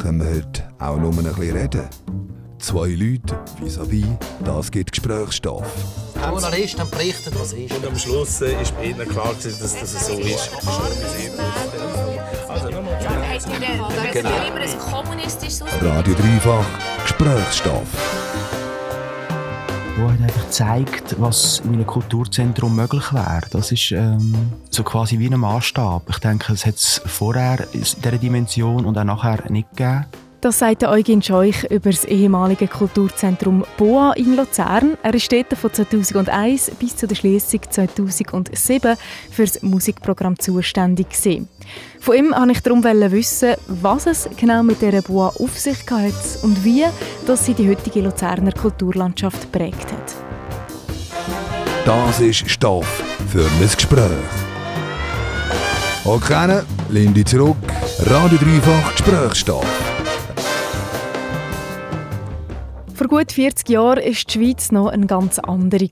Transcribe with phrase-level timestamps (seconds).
[0.00, 1.88] Können wir heute auch nur ein bisschen reden?
[2.58, 4.06] Zwei Leute vis-à-vis,
[4.44, 5.66] das gibt Gesprächsstoff.
[6.16, 7.74] Journalist dann berichtet, was ist.
[7.76, 10.50] Und am Schluss äh, ist bei ihnen klar, gewesen, dass das so ist.
[14.12, 14.28] Genau.
[14.46, 16.66] immer ein kommunistisches Radio Dreifach,
[17.02, 18.11] Gesprächsstoff.
[19.96, 23.42] Wo hat einfach gezeigt, was in einem Kulturzentrum möglich wäre.
[23.50, 26.08] Das ist ähm, so quasi wie ein Maßstab.
[26.08, 30.06] Ich denke, es hat es vorher in dieser Dimension und auch nachher nicht gegeben.
[30.42, 34.98] Das sagt Eugen Scheuch über das ehemalige Kulturzentrum Boa in Luzern.
[35.00, 38.96] Er ist dort von 2001 bis zu der Schließung 2007
[39.30, 41.10] für das Musikprogramm zuständig.
[41.10, 41.48] Gewesen.
[42.00, 46.12] Von ihm wollte ich darum wissen, was es genau mit dieser Boa auf sich hat
[46.42, 46.86] und wie
[47.24, 50.16] dass sie die heutige Luzerner Kulturlandschaft prägt hat.
[51.84, 54.10] Das ist Stoff für ein Gespräch.
[56.04, 57.58] Okay, Lindy zurück,
[58.06, 59.91] Radio Dreifach, Gesprächsstoff.
[63.02, 65.88] Vor gut 40 Jahren war die Schweiz noch eine ganz andere.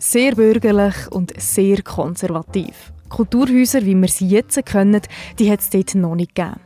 [0.00, 2.92] Sehr bürgerlich und sehr konservativ.
[3.08, 5.00] Kulturhäuser, wie wir sie jetzt kennen,
[5.38, 6.58] die hat es dort noch nicht gegeben.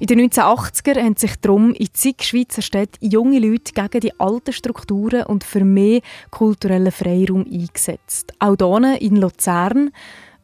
[0.00, 4.52] In den 1980er haben sich darum in zig Schweizer Städten junge Leute gegen die alten
[4.52, 6.00] Strukturen und für mehr
[6.32, 8.32] kulturellen Freiraum eingesetzt.
[8.40, 9.92] Auch hier in Luzern.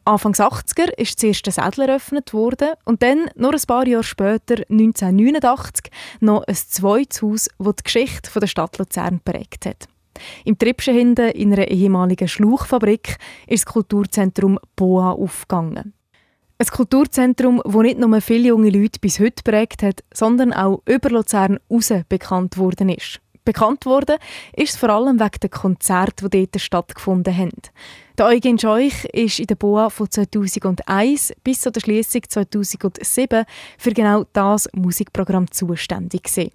[0.05, 4.55] Anfangs 80er ist das erste Sädler eröffnet worden und dann, nur ein paar Jahre später,
[4.69, 9.87] 1989, noch ein zweites Haus, das die Geschichte der Stadt Luzern prägt hat.
[10.43, 15.93] Im Tripschen hinten, in einer ehemaligen Schlauchfabrik, ist das Kulturzentrum Boa aufgegangen.
[16.57, 21.09] Ein Kulturzentrum, das nicht nur viele junge Leute bis heute prägt hat, sondern auch über
[21.09, 23.21] Luzern raus bekannt worden ist.
[23.45, 24.17] Bekannt worden
[24.55, 27.51] ist es vor allem wegen der Konzerte, die dort stattgefunden haben.
[28.15, 33.43] Der Eugen Scheuch ist in der BOA von 2001 bis zur Schließung 2007
[33.79, 36.51] für genau das Musikprogramm zuständig gewesen.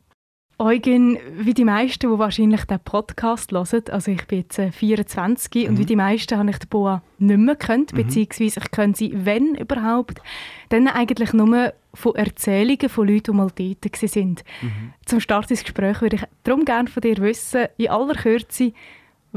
[0.60, 5.68] Eugen, wie die meisten, die wahrscheinlich den Podcast hören, also ich bin jetzt 24 mhm.
[5.68, 7.96] und wie die meisten habe ich die BOA nicht mehr gekannt, mhm.
[7.96, 10.20] beziehungsweise ich kenne sie, wenn überhaupt,
[10.68, 14.36] dann eigentlich nur von Erzählungen von Leuten, die mal dort waren.
[14.62, 14.92] Mhm.
[15.06, 18.72] Zum Start des Gesprächs würde ich darum gerne von dir wissen, in aller Kürze,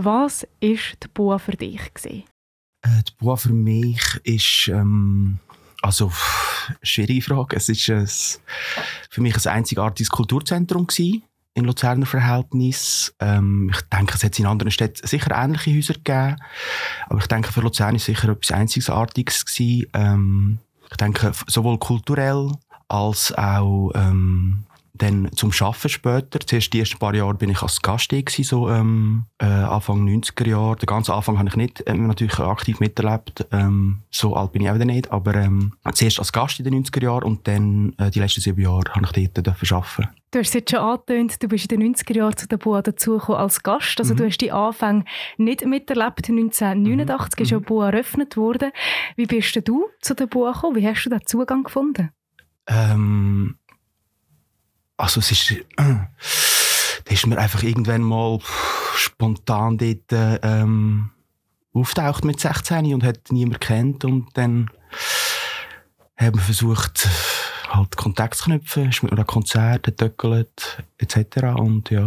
[0.03, 1.93] was war die BOA für dich?
[1.93, 2.23] Gewesen?
[2.81, 4.67] Äh, die BOA für mich ist...
[4.67, 5.39] Ähm
[5.81, 6.11] also,
[6.83, 7.55] schwierige Frage.
[7.55, 8.07] Es ist ein,
[9.09, 11.23] für mich ein einzigartiges Kulturzentrum gewesen,
[11.53, 13.13] in Luzerner Verhältnis.
[13.19, 16.37] Ähm, ich denke, es hat in anderen Städten sicher ähnliche Häuser gegeben.
[17.09, 19.87] Aber ich denke, für Luzern ist sicher etwas Einzigartiges gewesen.
[19.93, 22.51] Ähm, ich denke, sowohl kulturell
[22.87, 24.65] als auch ähm,
[25.01, 26.39] dann zum Arbeiten später.
[26.39, 30.47] Zuerst die ersten paar Jahre bin ich als Gast gewesen, so ähm, äh, Anfang 90er
[30.47, 30.75] Jahre.
[30.75, 33.45] Den ganzen Anfang habe ich nicht äh, natürlich aktiv miterlebt.
[33.51, 35.11] Ähm, so alt bin ich auch wieder nicht.
[35.11, 38.61] Aber ähm, zuerst als Gast in den 90er Jahren und dann äh, die letzten sieben
[38.61, 40.09] Jahre habe ich dort arbeiten.
[40.31, 42.81] Du hast es jetzt schon angetönt, du bist in den 90er Jahren zu der BUA
[42.83, 43.99] dazugekommen als Gast.
[43.99, 44.17] Also mhm.
[44.17, 45.03] du hast die Anfänge
[45.37, 46.29] nicht miterlebt.
[46.29, 47.43] 1989 mhm.
[47.43, 47.63] ist ja mhm.
[47.63, 48.71] BUA eröffnet worden.
[49.17, 50.75] Wie bist du zu der BUA gekommen?
[50.77, 52.11] Wie hast du den Zugang gefunden?
[52.67, 53.57] Ähm,
[55.01, 58.39] also es ist, da ist mir einfach irgendwann mal
[58.95, 61.09] spontan dort ähm,
[61.73, 64.69] auftaucht mit 16 und hat niemand kennt und dann
[66.17, 67.07] haben wir versucht
[67.69, 71.55] halt Kontakt zu knüpfen, ist mit einem Konzert, getöckelt etc.
[71.55, 72.05] und ja.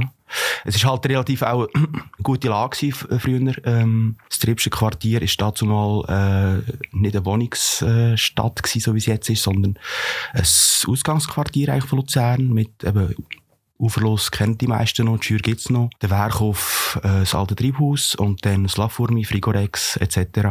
[0.65, 1.89] Es ist halt relativ auch eine
[2.23, 3.55] gute Lage früher.
[3.65, 9.07] Ähm, das Tripsche Quartier ist dazu mal äh, nicht eine Wohnungsstadt gewesen, so wie es
[9.07, 9.79] jetzt ist, sondern
[10.33, 10.45] ein
[10.87, 13.15] Ausgangsquartier eigentlich von Luzern mit eben
[13.79, 15.91] Uferlos kennt die meisten noch, die Schür gibt's noch.
[16.01, 20.49] Der Werkhof, äh, das alte Treibhaus und dann das Lafurmi, Frigorex etc.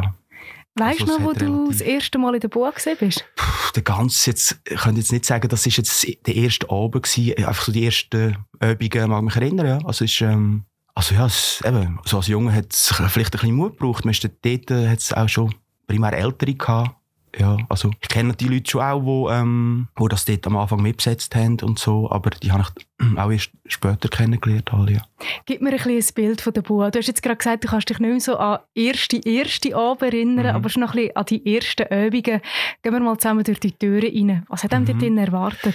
[0.76, 3.24] Weißt du also, noch, wo du das erste Mal in der Boa gesehen bist?
[3.36, 7.04] Puh, der ganze jetzt, ich könnte jetzt nicht sagen, das ist jetzt der erste Abend
[7.04, 9.78] gewesen, einfach so die ersten Übungen, mag mich erinnern, ja.
[9.84, 10.64] Also ist, ähm,
[10.94, 14.04] also ja, es, eben, so als Junge hat es vielleicht ein bisschen Mut gebraucht.
[14.04, 15.54] Man ist dort, äh, hat es auch schon
[15.86, 16.96] primär Ältere gehabt
[17.38, 20.82] ja, also ich kenne die Leute schon auch, die, ähm, die das dort am Anfang
[20.82, 22.64] mitbesetzt haben und so, aber die habe
[22.98, 24.72] ich auch erst später kennengelernt.
[24.72, 25.02] Alle, ja.
[25.46, 26.90] Gib mir ein, ein Bild von der Bua.
[26.90, 30.02] Du hast jetzt gerade gesagt, du kannst dich nicht mehr so an erste, erste Abend
[30.02, 30.52] erinnern, mhm.
[30.52, 32.40] aber schon noch ein bisschen an die ersten Übungen.
[32.82, 34.46] Gehen wir mal zusammen durch die Türen rein.
[34.48, 34.86] Was hat mhm.
[34.86, 35.74] dort erwartet?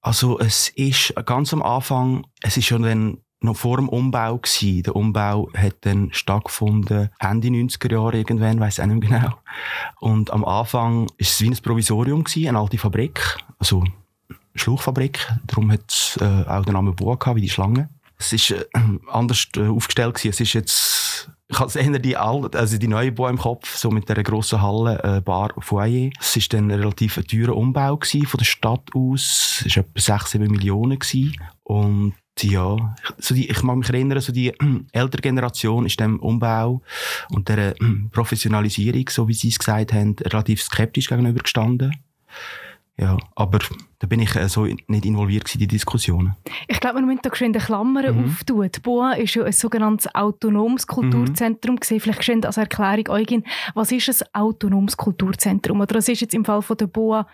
[0.00, 4.82] Also es ist ganz am Anfang, es ist schon dann noch vor dem Umbau gewesen.
[4.82, 9.34] Der Umbau hat dann stattgefunden Ende 90er Jahre irgendwann, weiß auch nicht mehr genau.
[10.00, 13.84] Und am Anfang ist es wie ein Provisorium gewesen, eine alte Fabrik, also
[14.54, 15.26] Schluchfabrik.
[15.46, 17.88] Darum hat es äh, auch den Namen Boa gehabt, wie die Schlange.
[18.18, 18.64] Es ist äh,
[19.08, 20.30] anders äh, aufgestellt gewesen.
[20.30, 23.90] Es ist jetzt ich habe eher die alte, also die neue Bau im Kopf, so
[23.90, 26.10] mit der grossen Halle, äh, Bar, Foyer.
[26.18, 29.62] Es war dann ein relativ teurer Umbau gewesen, von der Stadt aus.
[29.64, 31.36] Es war etwa 6, 7 Millionen gewesen.
[31.62, 34.54] Und ja, so die, ich mag mich erinnern, so die äh,
[34.92, 36.82] ältere Generation ist dem Umbau
[37.30, 37.74] und der äh,
[38.10, 41.92] Professionalisierung, so wie sie es gesagt haben, relativ skeptisch gegenübergestanden.
[42.96, 43.58] Ja, aber
[43.98, 46.36] da bin ich äh, so nicht involviert in die Diskussionen.
[46.68, 48.24] Ich glaube, man müssen da geschwind Klammern mhm.
[48.24, 48.70] auftun.
[48.72, 51.74] Die BOA ist ja ein sogenanntes autonomes Kulturzentrum.
[51.74, 51.80] Mhm.
[51.82, 53.44] Vielleicht geschwind als Erklärung, Eugen,
[53.74, 55.80] was ist ein autonomes Kulturzentrum?
[55.80, 57.26] Oder was ist jetzt im Fall von der BOA,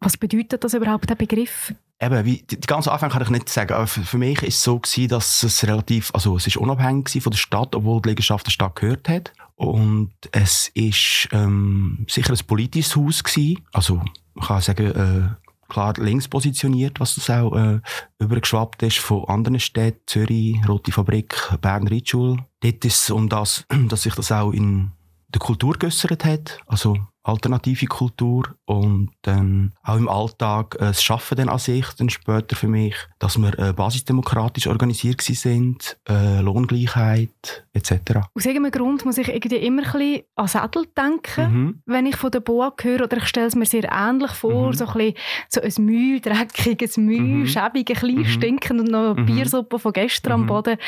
[0.00, 1.72] was bedeutet das überhaupt, der Begriff?
[2.00, 4.62] Eben, wie, die, ganze Anfang kann ich nicht sagen, aber für, für mich ist es
[4.62, 8.46] so gewesen, dass es relativ, also es ist unabhängig von der Stadt, obwohl die Liegenschaft
[8.46, 9.32] der Stadt gehört hat.
[9.54, 14.02] Und es ist ähm, sicher ein politisches Haus gewesen, also
[14.34, 17.80] man kann sagen, äh, klar links positioniert, was das auch äh,
[18.18, 22.38] übergeschwappt ist von anderen Städten, Zürich, Rote Fabrik, Bern Ritschul.
[22.60, 24.92] Dort ist es um das, dass sich das auch in
[25.28, 26.96] der Kultur geäussert hat, also
[27.26, 32.56] alternative Kultur und dann auch im Alltag äh, das Schaffen dann an sich, dann später
[32.56, 37.92] für mich, dass wir äh, basisdemokratisch organisiert sind, äh, Lohngleichheit etc.
[38.34, 41.82] Aus irgendeinem Grund muss ich irgendwie immer ein bisschen an Sädel denken, mhm.
[41.86, 44.72] wenn ich von der Boa höre, oder ich stelle es mir sehr ähnlich vor, mhm.
[44.74, 45.14] so ein bisschen
[45.48, 47.46] so ein Mühe, dreckiges Mühe, mhm.
[47.46, 48.26] schäbig, ein bisschen mhm.
[48.26, 49.26] stinkend und noch mhm.
[49.26, 50.46] Biersuppe von gestern am mhm.
[50.46, 50.78] Boden.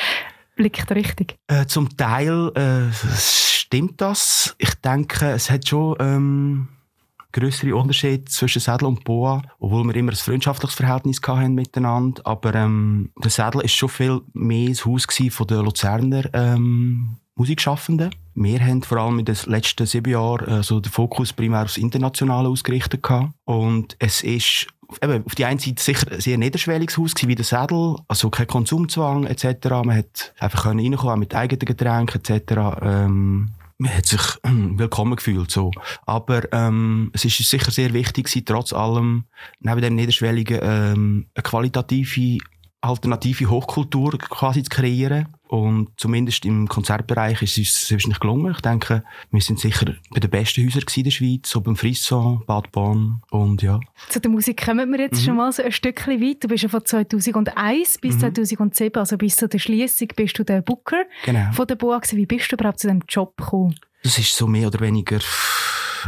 [0.59, 1.37] Liegt richtig?
[1.47, 4.55] Äh, zum Teil äh, stimmt das.
[4.57, 6.67] Ich denke, es hat schon ähm,
[7.31, 12.21] größere Unterschiede zwischen Sädel und Boa, obwohl wir immer ein freundschaftliches Verhältnis hatten miteinander.
[12.25, 18.13] Aber ähm, der Sädel ist schon viel mehr das Haus von den Luzerner ähm, Musikschaffenden.
[18.35, 22.49] Wir haben vor allem in den letzten sieben Jahren also den Fokus primär aufs Internationale
[22.49, 23.01] ausgerichtet.
[23.01, 23.31] Gehabt.
[23.45, 24.67] Und es ist
[25.01, 28.47] eben, auf die einen Seite sicher ein sehr niederschwelliges Haus wie der Sädel, also kein
[28.47, 29.69] Konsumzwang etc.
[29.69, 32.53] Man hat einfach reinkommen mit eigenen Getränken etc.
[32.81, 35.71] Ähm, man hat sich willkommen gefühlt so.
[36.05, 39.25] Aber ähm, es ist sicher sehr wichtig gewesen, trotz allem
[39.59, 42.39] neben dem niederschwelligen ähm, eine qualitative
[42.81, 45.27] alternative Hochkultur quasi zu kreieren.
[45.47, 48.51] Und zumindest im Konzertbereich ist es uns wahrscheinlich gelungen.
[48.51, 52.43] Ich denke, wir sind sicher bei den besten Häusern in der Schweiz, so beim Frisson,
[52.45, 53.79] Bad Bonn und ja.
[54.09, 55.25] Zu der Musik kommen wir jetzt mhm.
[55.25, 56.43] schon mal so ein Stückchen weit.
[56.43, 58.19] Du bist ja von 2001 bis mhm.
[58.19, 61.51] 2007, also bis zu der Schließung, bist du der Booker genau.
[61.51, 61.99] von der BOA.
[62.11, 63.75] Wie bist du überhaupt zu diesem Job gekommen?
[64.03, 65.19] Das ist so mehr oder weniger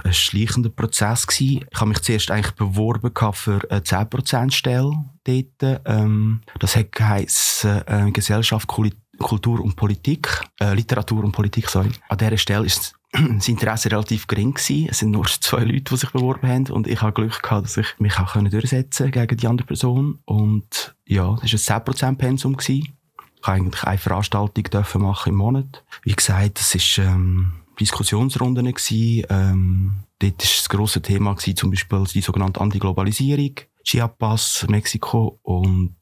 [0.03, 1.65] ein schleichender Prozess gewesen.
[1.71, 4.91] Ich habe mich zuerst eigentlich beworben für eine 10% Stelle
[5.23, 5.81] dort.
[5.85, 11.91] Ähm, das geheißen, äh, Gesellschaft, Kultur und Politik, äh, Literatur und Politik, sorry.
[12.09, 14.88] An dieser Stelle ist das Interesse relativ gering gewesen.
[14.89, 17.77] Es sind nur zwei Leute, die sich beworben haben und ich habe Glück gehabt, dass
[17.77, 20.19] ich mich auch durchsetzen gegen die andere Person.
[20.25, 22.83] Und ja, das war ein 10% Pensum gewesen.
[22.83, 25.83] Ich durfte eigentlich eine Veranstaltung machen im Monat.
[26.03, 29.25] Wie gesagt, das ist, ähm, Diskussionsrunden gewesen.
[29.30, 35.95] Ähm, dort war das grosse Thema gewesen, zum Beispiel die sogenannte Antiglobalisierung, Chiapas, Mexiko und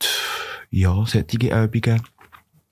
[0.69, 2.01] ja, solche Übungen.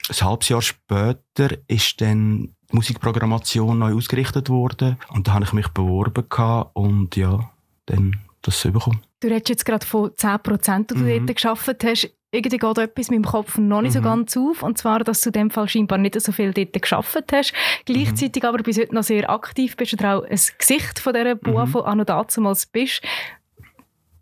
[0.10, 5.54] Ein halbes Jahr später ist dann die Musikprogrammation neu ausgerichtet worden und da habe ich
[5.54, 6.26] mich beworben
[6.74, 7.50] und ja,
[7.86, 9.02] dann das bekommen.
[9.20, 11.26] Du redest jetzt gerade von 10 Prozent, die du mhm.
[11.26, 14.00] dort gearbeitet hast irgendwie geht etwas mit dem Kopf noch nicht mhm.
[14.00, 14.64] so ganz auf.
[14.64, 17.54] Und zwar, dass du in dem Fall scheinbar nicht so viel dort geschafft hast.
[17.86, 18.50] Gleichzeitig mhm.
[18.50, 21.72] aber bis heute noch sehr aktiv bist und auch ein Gesicht von dieser Bua mhm.
[21.72, 23.02] von Anno damals bist.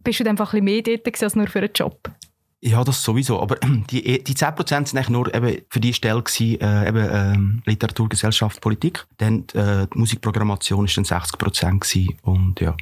[0.03, 2.11] Bist du einfach ein bisschen mehr dort als nur für einen Job?
[2.61, 3.41] Ja, das sowieso.
[3.41, 3.55] Aber
[3.89, 8.09] die, die 10% sind eigentlich nur eben für die Stelle gewesen, äh, eben, äh, Literatur,
[8.09, 9.05] Gesellschaft, Politik.
[9.17, 12.17] Dann äh, die Musikprogrammation war dann 60% gewesen.
[12.21, 12.75] Und ja.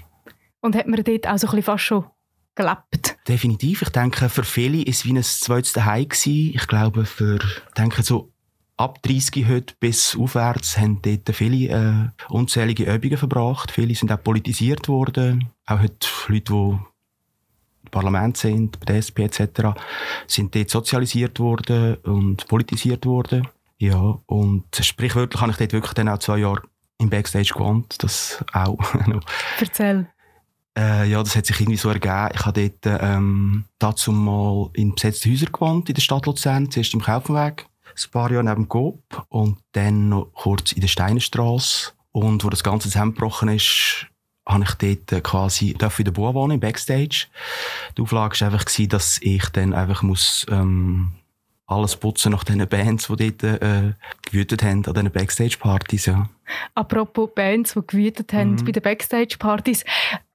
[0.61, 2.05] Und hat man dort auch so ein bisschen fast schon
[2.55, 3.17] gelebt.
[3.27, 3.81] Definitiv.
[3.81, 6.51] Ich denke, für viele ist es wie ein zweites gewesen.
[6.55, 7.39] Ich glaube, für,
[7.77, 8.31] denke, so
[8.77, 13.71] ab 30 heute bis aufwärts haben dort viele äh, unzählige Übungen verbracht.
[13.71, 15.49] Viele sind auch politisiert worden.
[15.65, 16.77] Auch heute Leute, die
[17.85, 19.77] im Parlament sind, bei der SP etc.,
[20.27, 23.47] sind dort sozialisiert worden und politisiert worden.
[23.77, 26.61] Ja, und sprichwörtlich habe ich dort wirklich dann auch zwei Jahre
[26.99, 28.01] im Backstage gewohnt.
[28.01, 28.79] Das auch.
[29.59, 30.07] Erzähl.
[30.77, 32.29] Äh, ja, das hat sich irgendwie so ergeben.
[32.33, 36.71] Ich habe dort ähm, dazu mal in besetzten Häusern gewohnt, in der Stadt Luzern.
[36.71, 40.87] Zuerst im Kaufenweg, ein paar Jahre neben dem Coop und dann noch kurz in der
[40.87, 41.91] Steinerstraße.
[42.11, 44.07] Und wo das Ganze zusammengebrochen ist,
[44.47, 47.27] habe ich dort äh, quasi in der Bua wohnen, im Backstage.
[47.97, 51.13] Die Auflage war einfach, gewesen, dass ich dann einfach muss, ähm,
[51.65, 56.07] alles putzen nach den Bands, die dort äh, gewütet haben an diesen Backstage-Partys.
[56.07, 56.29] Ja.
[56.75, 58.65] Apropos Bands, die gewütet haben mhm.
[58.65, 59.85] bei den Backstage-Partys.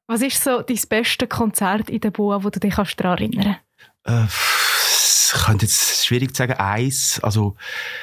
[0.09, 3.57] Was ist so dein beste Konzert in der Boa, wo du dich daran erinnern
[4.05, 4.33] kannst?
[4.33, 7.21] Äh, ich könnte jetzt schwierig sagen, eins.
[7.23, 7.57] Also,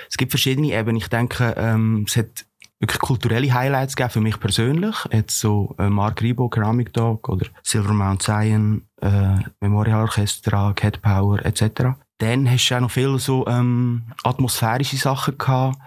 [0.08, 0.98] es gibt verschiedene Ebenen.
[0.98, 2.46] Ich denke, ähm, es hat
[2.80, 4.96] wirklich kulturelle Highlights gegeben für mich persönlich.
[5.12, 11.02] Jetzt so äh, Mark Ribot, Ceramic Dog oder Silver Mount Zion, äh, Memorial Orchestra, Cat
[11.02, 11.96] Power etc.
[12.20, 15.78] Dann hast du auch noch viele so ähm, atmosphärische Sachen gehabt.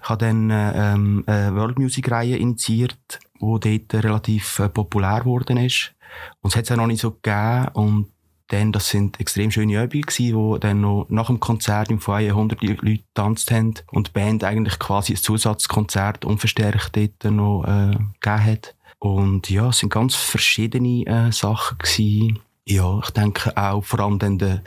[0.00, 5.20] Ich habe dann äh, ähm, eine World Music Reihe initiiert, wo dort relativ äh, populär
[5.20, 5.94] geworden ist.
[6.40, 7.68] Und es hat es ja noch nicht so gegeben.
[7.74, 8.12] Und
[8.48, 12.30] dann, das sind extrem schöne Übungen gewesen, wo dann noch nach dem Konzert im Feuer
[12.30, 17.96] 100 Leute getanzt haben und die Band eigentlich quasi ein Zusatzkonzert unverstärkt dort noch äh,
[18.20, 18.74] gegeben hat.
[18.98, 22.38] Und ja, es sind ganz verschiedene äh, Sachen gewesen.
[22.64, 24.60] Ja, ich denke auch vor allem dann de,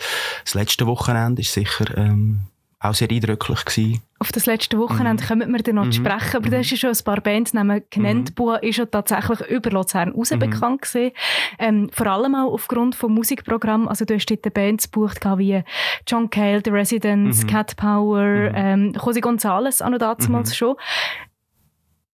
[0.44, 2.42] das letzte Wochenende ist sicher ähm,
[2.82, 4.02] auch sehr eindrücklich gewesen.
[4.20, 5.28] Auf das letzte Wochenende mhm.
[5.28, 5.92] kommen wir dann noch mhm.
[5.92, 6.52] sprechen, aber mhm.
[6.52, 8.30] da hast du schon ein paar Bandnamen genannt.
[8.30, 8.36] Mhm.
[8.36, 10.40] Bua ist ja tatsächlich über Luzern raus mhm.
[10.40, 11.12] bekannt gewesen.
[11.58, 13.88] Ähm, vor allem auch aufgrund vom Musikprogramm.
[13.88, 15.62] Also du hast dort Bands gebucht wie
[16.08, 17.48] John Cale, The Residents, mhm.
[17.48, 18.56] Cat Power, mhm.
[18.56, 20.76] ähm, José González auch noch damals schon.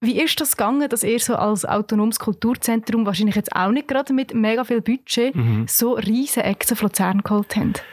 [0.01, 4.13] Wie ist das gegangen, dass ihr so als autonomes Kulturzentrum, wahrscheinlich jetzt auch nicht gerade
[4.13, 5.33] mit mega viel Budget,
[5.67, 7.83] so riesen Echsen von Luzern geholt habt?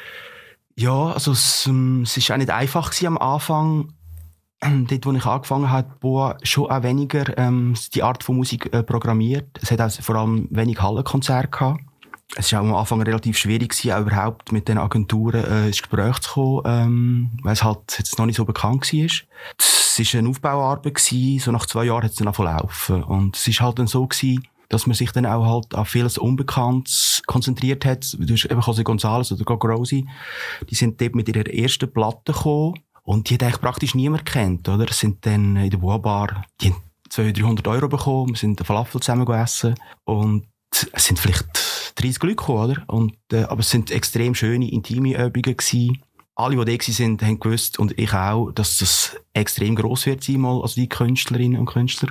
[0.77, 3.93] Ja, also es, ähm, es ist auch nicht einfach am Anfang,
[4.61, 8.83] dort, wo ich angefangen habe, Boa schon auch weniger ähm, die Art von Musik äh,
[8.83, 9.59] programmiert.
[9.61, 11.81] Es hat auch vor allem wenig Hallenkonzerte gehabt.
[12.35, 16.19] Es war am Anfang relativ schwierig, gewesen, auch überhaupt mit den Agenturen äh, ins Gespräch
[16.21, 19.05] zu kommen, ähm, weil es halt jetzt noch nicht so bekannt war.
[19.59, 23.03] Es war eine Aufbauarbeit, gewesen, so nach zwei Jahren hat es dann angefangen laufen.
[23.03, 26.17] Und es war halt dann so, gewesen, dass man sich dann auch halt auf vieles
[26.17, 28.17] Unbekanntes konzentriert hat.
[28.19, 30.09] Du hast eben José González oder Gogo Rosie,
[30.69, 34.69] die sind dort mit ihrer ersten Platte gekommen und die hat eigentlich praktisch niemand kennt,
[34.69, 34.89] oder?
[34.89, 39.01] Es sind dann in der Boa-Bar, die haben 200, 300 Euro bekommen, wir sind Falafel
[39.01, 39.75] zusammen gegessen
[40.05, 41.47] und es sind vielleicht
[41.97, 42.83] 30 Leute gekommen, oder?
[42.87, 46.03] Und, äh, aber es sind extrem schöne, intime Übungen gewesen.
[46.35, 50.41] Alle, die da sind, haben gewusst, und ich auch, dass das extrem gross wird sein,
[50.41, 52.09] mal, also die Künstlerinnen und Künstler.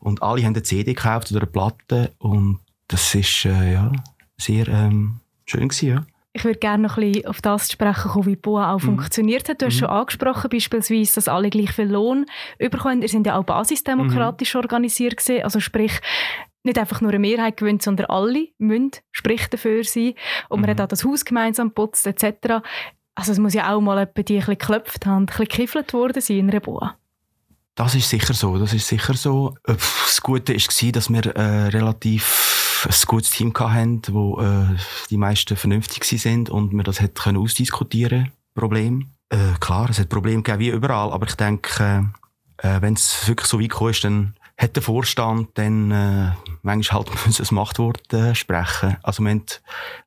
[0.00, 3.92] Und alle haben eine CD gekauft oder eine Platte und das ist, äh, ja,
[4.36, 6.06] sehr ähm, schön gewesen, ja.
[6.32, 8.86] Ich würde gerne noch ein bisschen auf das sprechen kommen, wie BOA auch mhm.
[8.86, 9.62] funktioniert hat.
[9.62, 9.78] Du hast mhm.
[9.78, 12.26] schon angesprochen, beispielsweise, dass alle gleich viel Lohn
[12.58, 13.00] bekommen.
[13.00, 14.60] Ihr seid ja auch basisdemokratisch mhm.
[14.60, 15.42] organisiert gewesen.
[15.44, 15.98] Also sprich,
[16.62, 20.12] nicht einfach nur eine Mehrheit gewinnt, sondern alle müssen sprich dafür sein.
[20.50, 20.72] Und man mhm.
[20.72, 22.60] hat auch das Haus gemeinsam geputzt etc.
[23.14, 25.94] Also es muss ja auch mal jemand, die ein bisschen geklopft haben, ein bisschen gekiffelt
[25.94, 26.98] worden sein in einer Boa.
[27.76, 29.54] Das ist sicher so, das ist sicher so.
[29.64, 34.76] Das Gute war, dass wir äh, relativ ein gutes Team hatten, wo äh,
[35.10, 39.10] die meisten vernünftig sind und wir das hätten ausdiskutieren Problem.
[39.28, 42.10] Äh, klar, es hat Probleme gegeben wie überall, aber ich denke,
[42.58, 47.04] äh, wenn es wirklich so weit gekommen ist, dann hat der Vorstand dann äh, manchmal
[47.04, 48.96] halt das Machtwort äh, sprechen.
[49.02, 49.44] Also wir haben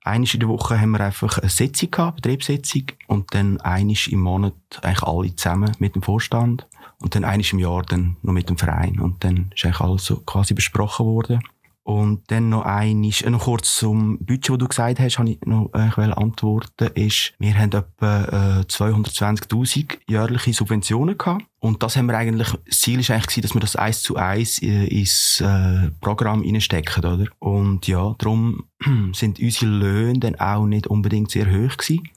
[0.04, 4.22] einmal in der Woche haben wir einfach eine Sitzung gehabt, Betriebssitzung, und dann einmal im
[4.22, 6.66] Monat eigentlich alle zusammen mit dem Vorstand.
[7.02, 9.00] Und dann eines im Jahr dann noch mit dem Verein.
[9.00, 11.42] Und dann ist eigentlich alles so quasi besprochen worden.
[11.90, 15.42] Und dann noch eines, äh, noch kurz zum Budget, das du gesagt hast, habe ich
[15.46, 21.46] noch äh, antworten, ist, wir haben etwa äh, 220.000 jährliche Subventionen gehabt.
[21.58, 24.62] Und das haben wir eigentlich, das Ziel ist eigentlich dass wir das eins zu eins
[24.62, 27.26] äh, ins äh, Programm reinstecken, oder?
[27.40, 28.66] Und ja, darum
[29.14, 32.08] sind unsere Löhne dann auch nicht unbedingt sehr hoch gewesen.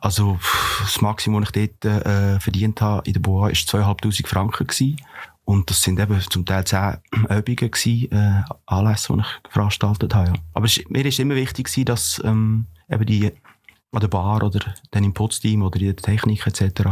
[0.00, 0.38] Also,
[0.80, 4.66] das Maximum, das ich dort äh, verdient habe in der Boa, war 2'500 Franken.
[4.66, 4.96] Gewesen.
[5.44, 10.28] Und das sind eben zum Teil zehn Übungen gewesen, äh, Anlässe, die ich veranstaltet habe.
[10.28, 10.34] Ja.
[10.54, 13.32] Aber es, mir ist immer wichtig gewesen, dass ähm, eben die
[13.92, 14.60] an der Bar oder
[14.92, 16.82] dann im Putzteam oder in der Technik etc.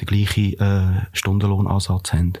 [0.00, 2.32] den gleichen äh, Stundenlohnansatz haben.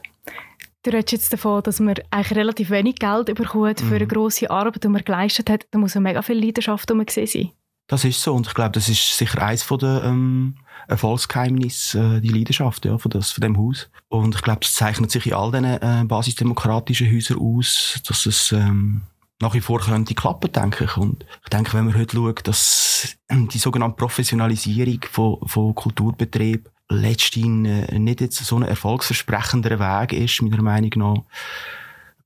[0.82, 4.08] Du redest jetzt davon, dass man eigentlich relativ wenig Geld bekommt für eine mhm.
[4.08, 5.66] grosse Arbeit, die man geleistet hat.
[5.70, 7.50] Da muss ja mega viel Leidenschaft gesehen sein.
[7.86, 10.56] Das ist so und ich glaube, das ist sicher eins der ähm,
[10.88, 13.90] Erfolgsgeheimnisse, äh, die Leidenschaft ja, von, das, von dem Haus.
[14.08, 18.52] Und ich glaube, das zeichnet sich in all diesen äh, basisdemokratischen Häusern aus, dass es
[18.52, 19.02] ähm,
[19.40, 20.96] nach wie vor könnte klappen, denke ich.
[20.96, 27.88] Und ich denke, wenn man heute schaut, dass die sogenannte Professionalisierung von, von Kulturbetrieb letztendlich
[27.90, 31.22] äh, nicht jetzt so ein erfolgsversprechender Weg ist, meiner Meinung nach,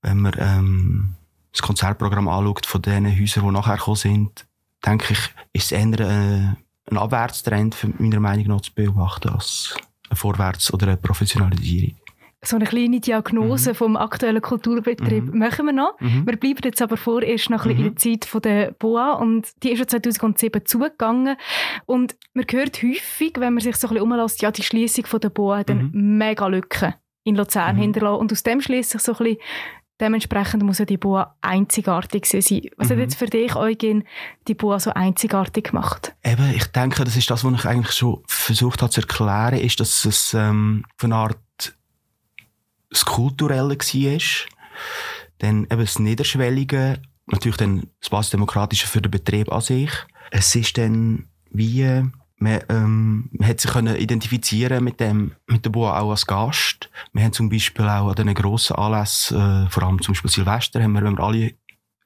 [0.02, 1.14] wenn man ähm,
[1.52, 4.47] das Konzertprogramm anschaut von den Häusern, die nachher gekommen sind,
[4.84, 5.18] denke ich,
[5.52, 9.76] ist es eher äh, ein Abwärtstrend für meiner Meinung nach zu beobachten als
[10.10, 11.96] ein Vorwärts- oder eine Professionalisierung.
[12.44, 13.74] So eine kleine Diagnose mhm.
[13.74, 15.38] vom aktuellen Kulturbetrieb mhm.
[15.38, 15.98] machen wir noch.
[15.98, 16.24] Mhm.
[16.24, 17.96] Wir bleiben jetzt aber vorerst noch ein bisschen in der.
[17.96, 21.36] Zeit von der BOA und die ist ja 2007 zugegangen
[21.86, 25.18] und man hört häufig, wenn man sich so ein bisschen umlässt, ja, die Schließung von
[25.18, 26.18] der BOA hat dann mhm.
[26.18, 26.94] mega Lücken
[27.24, 27.80] in Luzern mhm.
[27.80, 29.38] hinterlassen und aus dem schließt sich so ein bisschen
[30.00, 32.40] Dementsprechend muss ja die Boa einzigartig sein.
[32.76, 32.92] Was mhm.
[32.92, 34.04] hat jetzt für dich, Eugen,
[34.46, 36.14] die Boa so einzigartig gemacht?
[36.22, 39.80] Eben, ich denke, das ist das, was ich eigentlich schon versucht habe zu erklären, ist,
[39.80, 41.38] dass es ähm, von einer Art
[42.90, 44.48] das Kulturelle war,
[45.38, 49.90] dann eben das Niederschwellige, natürlich dann das Basisdemokratische für den Betrieb an sich.
[50.30, 52.02] Es ist dann wie
[52.38, 56.90] man, ähm, man hat sich können identifizieren mit dem, mit der Boa auch als Gast.
[57.12, 60.82] Wir haben zum Beispiel auch an diesen grossen Anlässen, äh, vor allem zum Beispiel Silvester,
[60.82, 61.54] haben wir, wenn wir alle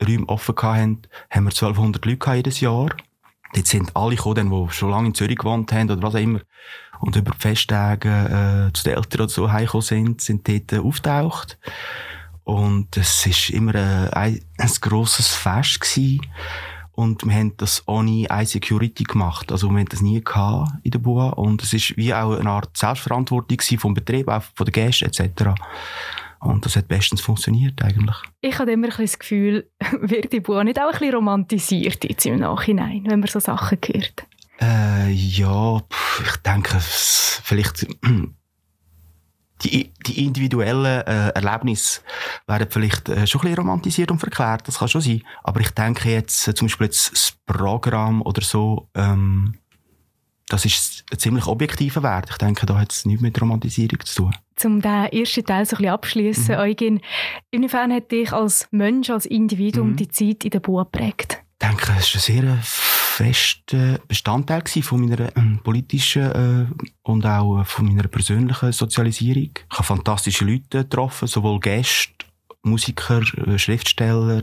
[0.02, 2.88] Räume offen hatten, haben wir 1200 Leute jedes Jahr.
[3.54, 6.40] Dort sind alle gekommen, die schon lange in Zürich gewohnt haben oder was auch immer.
[7.00, 10.78] Und über die Festtage, äh, zu den Eltern oder so heimgekommen sind, sind dort äh,
[10.78, 11.58] auftaucht.
[12.44, 16.26] Und es ist immer äh, ein, ein grosses Fest gewesen.
[16.92, 19.50] Und wir haben das ohne iSecurity gemacht.
[19.50, 21.30] Also wir haben das nie gehabt in der BUA.
[21.30, 25.54] Und es ist wie auch eine Art Selbstverantwortung vom Betrieb, auch von den Gästen etc.
[26.40, 28.16] Und das hat bestens funktioniert eigentlich.
[28.40, 29.70] Ich habe immer ein das Gefühl,
[30.00, 33.78] wird die BUA nicht auch ein bisschen romantisiert jetzt im Nachhinein, wenn man so Sachen
[33.86, 34.26] hört?
[34.60, 35.80] Äh, ja,
[36.22, 37.86] ich denke, vielleicht
[39.64, 42.00] die, die individuellen äh, Erlebnisse
[42.46, 45.22] werden vielleicht äh, schon ein bisschen romantisiert und verklärt, das kann schon sein.
[45.42, 49.54] Aber ich denke jetzt äh, zum Beispiel jetzt das Programm oder so, ähm,
[50.48, 52.28] das ist ein ziemlich objektiver Wert.
[52.30, 54.36] Ich denke, da hat es nichts mit Romantisierung zu tun.
[54.64, 56.60] Um den ersten Teil so ein bisschen abschließen, mhm.
[56.60, 57.00] Eugen,
[57.50, 59.96] inwiefern hat dich als Mensch, als Individuum mhm.
[59.96, 61.38] die Zeit in der Bua geprägt?
[61.54, 62.58] Ich denke, es ist ein sehr
[63.12, 66.66] fester Bestandteil von meiner äh, politischen äh,
[67.02, 69.50] und auch äh, von meiner persönlichen Sozialisierung.
[69.70, 72.12] Ich habe fantastische Leute getroffen, sowohl Gäste,
[72.62, 74.40] Musiker, äh, Schriftsteller,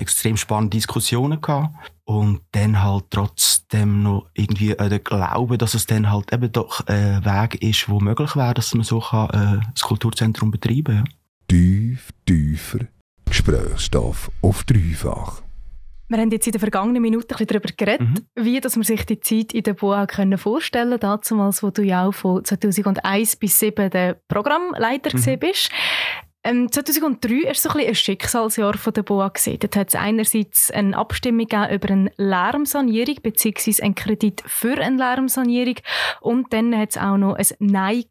[0.00, 1.74] extrem spannende Diskussionen gehabt.
[2.04, 6.86] Und dann halt trotzdem noch irgendwie äh, der Glaube, dass es dann halt eben doch
[6.86, 11.08] ein Weg ist, wo möglich wäre, dass man so kann, das Kulturzentrum betreiben kann.
[11.48, 12.80] Tief, tiefer
[13.26, 15.42] Gesprächsstoff auf dreifach.
[16.08, 18.44] Wir haben jetzt in den vergangenen Minuten ein bisschen darüber geredet, mhm.
[18.44, 21.20] wie dass man sich die Zeit in der BOA können vorstellen können.
[21.28, 25.38] Damals, wo du ja auch von 2001 bis 2007 der Programmleiter mhm.
[25.38, 25.70] bist.
[26.44, 29.28] Ähm, 2003 war so ein, ein Schicksalsjahr von der BOA.
[29.28, 29.58] Gewesen.
[29.58, 33.82] Dort hat es einerseits eine Abstimmung über eine Lärmsanierung bzw.
[33.82, 35.74] einen Kredit für eine Lärmsanierung
[36.20, 38.04] und dann hat es auch noch ein Nein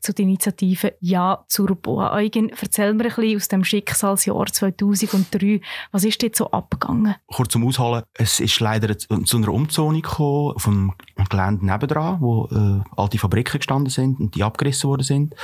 [0.00, 2.14] zu der Initiative Ja zur BOA.
[2.14, 5.60] Eugen, erzähl mir ein bisschen aus dem Schicksalsjahr 2003.
[5.90, 7.16] Was ist dort so abgegangen?
[7.32, 8.02] Kurz zum Ausholen.
[8.14, 10.92] Es ist leider zu einer Umzonung gekommen auf dem
[11.28, 15.34] Gelände nebendran, wo äh, alte Fabriken gestanden sind und die abgerissen worden sind.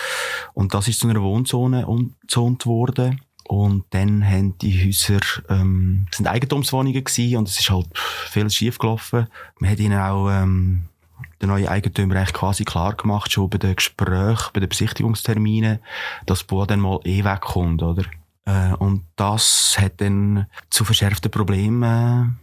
[0.53, 3.21] Und das ist zu einer Wohnzone und gezont worden.
[3.45, 8.79] Und dann haben die Häuser, ähm, sind Eigentumswohnungen gewesen und es ist halt viel schief
[8.79, 9.29] gelaufen.
[9.61, 10.83] Man hat ihnen auch, ähm,
[11.41, 15.79] der neue Eigentümer quasi klar gemacht, schon bei den Gesprächen, bei den Besichtigungsterminen,
[16.27, 18.05] dass das Boot dann mal eh wegkommt, oder?
[18.47, 22.41] Äh, und das hat dann zu verschärften Problemen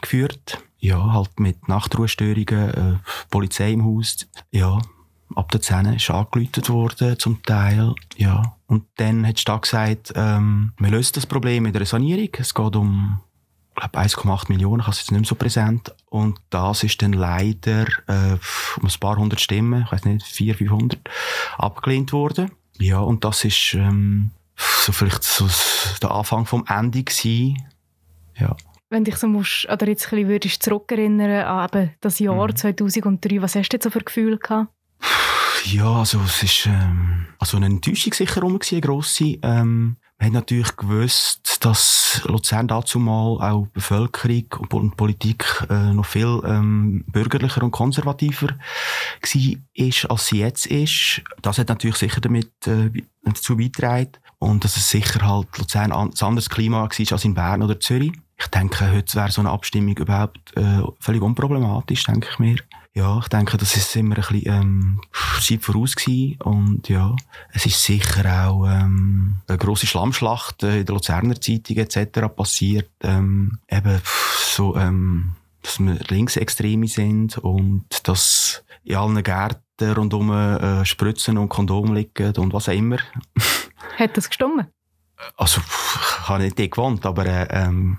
[0.00, 0.58] geführt.
[0.80, 2.98] Ja, halt mit Nachtruhestörungen, äh,
[3.30, 4.26] Polizei im Haus.
[4.50, 4.80] Ja,
[5.34, 8.56] ab der 10 ist angeläutet worden, zum Teil, ja.
[8.66, 12.28] Und dann hat die Stadt gesagt, ähm, wir lösen das Problem mit einer Sanierung.
[12.38, 13.20] Es geht um,
[13.74, 15.94] glaube 1,8 Millionen, ich habe es jetzt nicht mehr so präsent.
[16.08, 18.36] Und das ist dann leider äh,
[18.80, 21.00] um ein paar hundert Stimmen, ich weiß nicht, 400, 500,
[21.58, 22.50] abgelehnt worden.
[22.78, 25.48] Ja, und das ist ähm, so vielleicht so
[26.02, 27.62] der Anfang vom Ende gewesen.
[28.36, 28.56] Ja.
[28.88, 32.56] Wenn dich so musst, oder jetzt ein bisschen würdest zurückerinnern an eben das Jahr mhm.
[32.56, 34.72] 2003, was hast du jetzt so für Gefühl gehabt?
[35.64, 39.38] Ja, also es ist ähm, also eine Enttäuschung sicher rum gewesen, eine grosse.
[39.42, 46.04] Ähm, wir haben natürlich gewusst, dass Luzern dazu mal auch Bevölkerung und Politik äh, noch
[46.04, 51.22] viel ähm, bürgerlicher und konservativer war, ist, als sie jetzt ist.
[51.40, 52.90] Das hat natürlich sicher damit äh,
[53.22, 54.12] dazu beigetragen.
[54.38, 58.12] Und dass es sicher halt Luzern ein anderes Klima war als in Bern oder Zürich.
[58.38, 62.56] Ich denke, heute wäre so eine Abstimmung überhaupt äh, völlig unproblematisch, denke ich mir.
[62.92, 65.00] Ja, ich denke, das ist immer ein bisschen ähm,
[65.40, 66.40] Zeit voraus gewesen.
[66.42, 67.14] Und ja,
[67.52, 72.20] es ist sicher auch ähm, eine grosse Schlammschlacht äh, in der Luzerner Zeitung etc.
[72.34, 72.90] passiert.
[73.02, 74.00] Ähm, eben
[74.44, 81.48] so, ähm, dass wir Linksextreme sind und dass in allen Gärten rundum äh, Spritzen und
[81.48, 82.98] Kondom liegen und was auch immer.
[83.98, 84.66] Hat das gestummen?
[85.36, 87.98] Also, ich habe nicht die gewohnt, aber äh, ähm,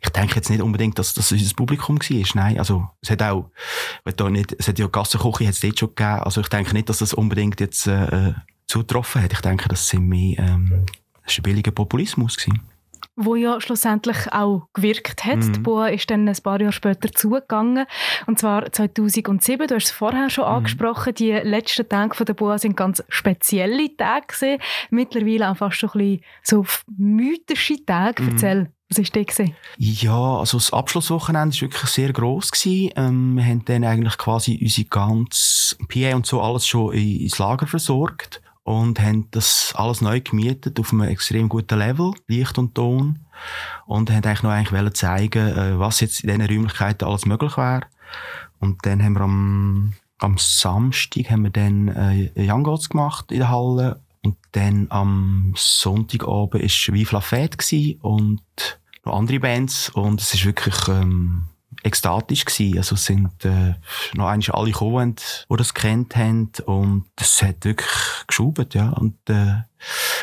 [0.00, 2.26] ich denke jetzt nicht unbedingt, dass das unser Publikum war.
[2.34, 3.50] Nein, also es hat auch,
[4.04, 6.20] da nicht, es hat ja Gassenkoche hat es dort schon gegeben.
[6.20, 8.34] Also ich denke nicht, dass das unbedingt jetzt äh, äh
[8.66, 9.32] zutroffen hat.
[9.32, 10.86] Ich denke, das sind mehr, ähm,
[11.22, 12.60] das ist ein billiger Populismus gewesen.
[13.16, 15.38] Wo ja schlussendlich auch gewirkt hat.
[15.38, 15.52] Mhm.
[15.54, 17.86] Die Boa ist dann ein paar Jahre später zugegangen,
[18.26, 19.66] und zwar 2007.
[19.66, 20.50] Du hast es vorher schon mhm.
[20.50, 24.62] angesprochen, die letzten Tage von der Boa sind ganz spezielle Tage gewesen.
[24.90, 28.22] Mittlerweile auch fast schon ein bisschen so mythische Tage.
[28.22, 28.28] Mhm.
[28.30, 29.50] Erzähl, was war das?
[29.78, 32.52] Ja, also das Abschlusswochenende war wirklich sehr gross.
[32.64, 37.66] Ähm, wir haben dann eigentlich quasi unsere ganze PA und so alles schon ins Lager
[37.66, 43.20] versorgt und haben das alles neu gemietet auf einem extrem guten Level, Licht und Ton.
[43.86, 47.82] Und haben eigentlich noch eigentlich zeigen, äh, was jetzt in diesen Räumlichkeiten alles möglich wäre.
[48.58, 53.38] Und dann haben wir am, am Samstag haben wir dann äh, Young Gods gemacht in
[53.38, 54.00] der Halle.
[54.24, 58.42] Und dann am Sonntagabend war Vive la Fête und
[59.04, 59.90] noch andere Bands.
[59.90, 61.44] Und es ist wirklich, ähm,
[61.86, 62.78] ekstatisch gewesen.
[62.78, 63.74] Also es sind äh,
[64.14, 65.16] noch einmal alle gekommen,
[65.50, 67.88] die das kennt haben und es hat wirklich
[68.26, 68.90] geschubt, ja.
[68.90, 69.62] Und äh,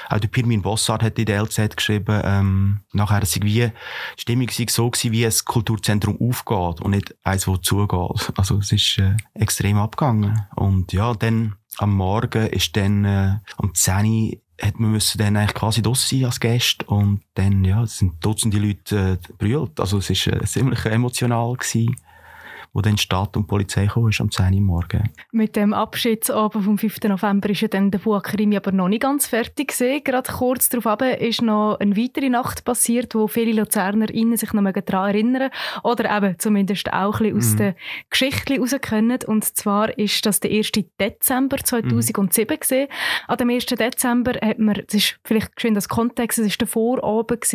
[0.10, 3.71] auch der Pirmin Bossard hat in der LZ geschrieben, ähm, nachher war wie,
[4.17, 8.34] die Stimmung war so gewesen, wie ein Kulturzentrum aufgeht und nicht eins, wo zugeht.
[8.36, 10.45] Also es ist äh, extrem abgegangen.
[10.56, 14.32] Und ja, dann am Morgen ist dann äh, um 10 Uhr
[14.63, 18.58] hat man müssen dann eigentlich quasi draussen sein als Gast und dann, ja, sind Dutzende
[18.58, 19.80] Leute äh, brüllt.
[19.80, 21.95] Also es war äh, ziemlich emotional gewesen
[22.73, 25.09] wo dann Stadt und Polizei kam, ist am 10 Uhr morgen.
[25.31, 27.03] Mit dem Abschiedsabend vom 5.
[27.03, 30.03] November ist ja dann der Buakrimi aber noch nicht ganz fertig gewesen.
[30.03, 35.09] Gerade kurz darauf ist noch eine weitere Nacht passiert, wo viele LuzernerInnen sich noch daran
[35.09, 35.51] erinnern
[35.83, 37.57] oder eben zumindest auch ein bisschen aus mhm.
[37.57, 37.75] der
[38.09, 39.19] Geschichte heraus können.
[39.27, 40.71] Und zwar ist das der 1.
[40.99, 42.59] Dezember 2007 mhm.
[42.59, 42.88] gewesen.
[43.27, 43.65] An dem 1.
[43.67, 47.45] Dezember hat man, das ist vielleicht schön das Kontext, es ist der Vorabend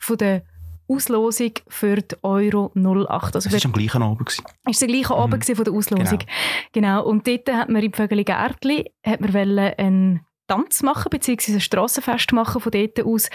[0.00, 0.42] von der
[0.88, 3.36] Auslosung für die Euro 08.
[3.36, 4.26] Also das war am gleichen Abend.
[4.26, 4.44] Gewesen.
[4.68, 5.20] Ist der gleiche mhm.
[5.20, 6.18] Abend von der Auslosung.
[6.18, 6.30] Genau.
[6.72, 7.04] genau.
[7.04, 12.32] Und dort hat man im Vögeli Gärtli hat man einen Tanz machen, beziehungsweise ein Strassenfest
[12.32, 13.28] machen von dort aus.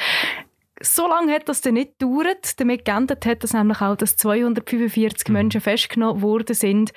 [0.82, 2.60] So lange hat das dann nicht gedauert.
[2.60, 5.34] Damit geändert hat das nämlich auch, dass 245 mhm.
[5.34, 6.94] Menschen festgenommen worden sind.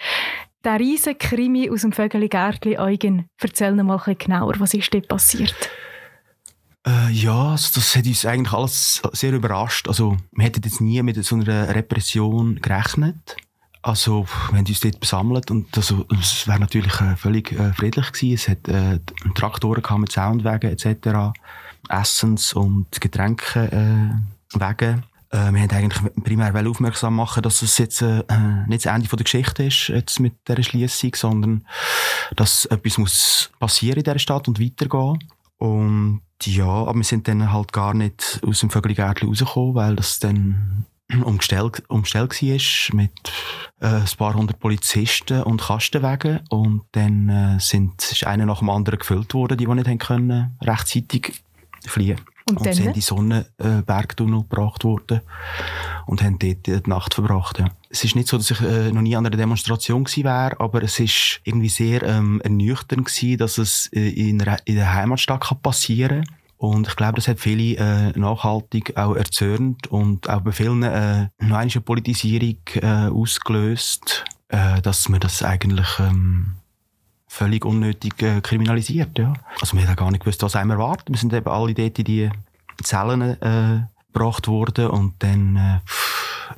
[0.65, 4.73] Der riesige Krimi aus dem Vögeli Gärtli, Eugen, erzähl noch mal ein bisschen genauer, was
[4.73, 5.71] ist dort passiert?
[6.87, 9.89] Äh, ja, also das hat uns eigentlich alles sehr überrascht.
[9.89, 13.37] Also, wir hätten jetzt nie mit so einer Repression gerechnet.
[13.81, 18.13] Also, wir haben uns dort besammelt und also, es wäre natürlich äh, völlig äh, friedlich
[18.13, 18.35] gewesen.
[18.35, 18.99] Es hat äh,
[19.35, 21.33] Traktoren gehabt mit Soundwegen etc.,
[21.89, 24.23] Essens- und Getränkewagen.
[25.31, 28.23] Äh, äh, wir haben eigentlich primär aufmerksam machen, dass es jetzt äh,
[28.69, 31.67] nicht das Ende der Geschichte ist jetzt mit dieser Schließung, sondern
[32.37, 35.19] dass etwas muss passieren in dieser Stadt und weitergehen.
[35.59, 40.19] Und ja, aber wir sind dann halt gar nicht aus dem Vögelgärtchen rausgekommen, weil das
[40.19, 40.87] dann
[41.25, 43.13] umgestellt, umgestellt war mit
[43.81, 46.41] äh, ein paar hundert Polizisten und Kastenwagen.
[46.51, 49.99] Und dann äh, sind, ist einer nach dem anderen gefüllt worden, die, die nicht haben
[49.99, 51.45] können, rechtzeitig
[51.87, 55.21] fliehen und, und sind in die Sonnenbergtunnel gebracht worden
[56.07, 57.59] und haben dort die Nacht verbracht.
[57.59, 57.67] Ja.
[57.89, 60.83] Es ist nicht so, dass ich äh, noch nie an einer Demonstration gewesen wäre, aber
[60.83, 65.63] es ist irgendwie sehr ähm, ernüchternd gewesen, dass es äh, in, in der Heimatstadt kann
[65.63, 66.25] passieren
[66.57, 71.29] und ich glaube, das hat viele äh, nachhaltig auch erzürnt und auch bei vielen äh,
[71.41, 76.55] noch eine Politisierung äh, ausgelöst, äh, dass man das eigentlich ähm,
[77.35, 79.19] völlig unnötig äh, kriminalisiert.
[79.19, 79.35] Ja.
[79.61, 81.11] Also wir haben gar nicht gewusst, was einem erwartet.
[81.11, 82.31] Wir sind eben alle dort in die
[82.83, 85.81] Zellen äh, gebracht worden und dann, äh,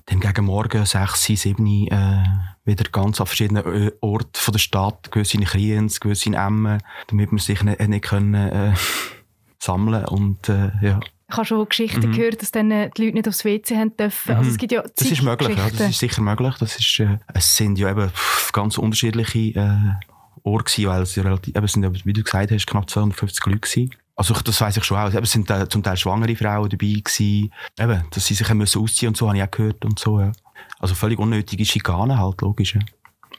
[0.04, 2.24] dann gegen Morgen 6, 7 äh,
[2.66, 6.82] wieder ganz an verschiedenen äh, Orten von der Stadt, gewisse in Kriens, gewisse in Emmen,
[7.06, 8.74] damit man sich nicht, nicht können, äh,
[9.58, 11.00] sammeln und äh, ja.
[11.28, 12.12] Ich habe schon Geschichten mhm.
[12.12, 14.36] gehört, dass dann äh, die Leute nicht aufs WC haben dürfen.
[14.36, 16.54] Also es gibt ja das ist möglich, ja, das ist sicher möglich.
[16.60, 18.10] Das ist, äh, es sind ja eben
[18.52, 20.14] ganz unterschiedliche äh,
[20.46, 23.90] Ohr gewesen, weil es, relativ, eben, sind, wie du gesagt hast, knapp 250 Leute gewesen.
[24.14, 25.12] Also das weiß ich schon auch.
[25.12, 27.52] Es sind äh, zum Teil schwangere Frauen dabei gewesen.
[27.78, 30.20] Eben, dass sie sich haben müssen ausziehen und so, habe ich auch gehört und so.
[30.20, 30.32] Ja.
[30.78, 32.76] Also völlig unnötige Schikane halt, logisch.
[32.76, 32.80] Ja.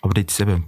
[0.01, 0.65] Aber jetzt eben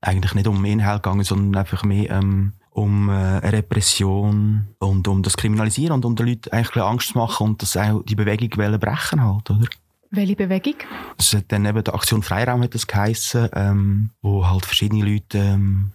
[0.00, 5.36] eigentlich nicht um Inhalt gegangen, sondern einfach mehr ähm, um äh, Repression und um das
[5.36, 9.24] Kriminalisieren und um den Leuten eigentlich Angst zu machen und das auch die Bewegung brechen
[9.24, 9.66] halt, oder?
[10.10, 10.74] Welche Bewegung?
[11.18, 15.38] Es hat dann eben die Aktion Freiraum hat das geheissen, ähm, wo halt verschiedene Leute
[15.38, 15.92] ähm,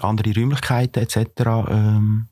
[0.00, 1.18] andere Räumlichkeiten etc.
[1.68, 2.28] Ähm,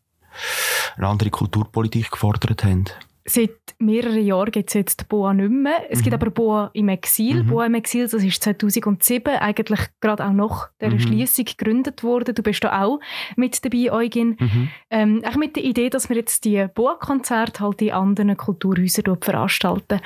[0.97, 2.85] eine andere Kulturpolitik gefordert haben.
[3.27, 5.87] Seit mehreren Jahren gibt es jetzt Boa nicht mehr.
[5.89, 6.03] Es mhm.
[6.03, 7.43] gibt aber Boa im Exil.
[7.43, 7.47] Mhm.
[7.49, 11.01] Boa im Exil, das ist 2007 eigentlich gerade auch nach der mhm.
[11.01, 12.35] Schließung gegründet worden.
[12.35, 13.01] Du bist da auch
[13.37, 14.37] mit dabei, Eugen.
[14.39, 14.69] Mhm.
[14.91, 20.01] Ähm, auch mit der Idee, dass wir jetzt die Boa-Konzerte halt in anderen Kulturhäusern veranstalten.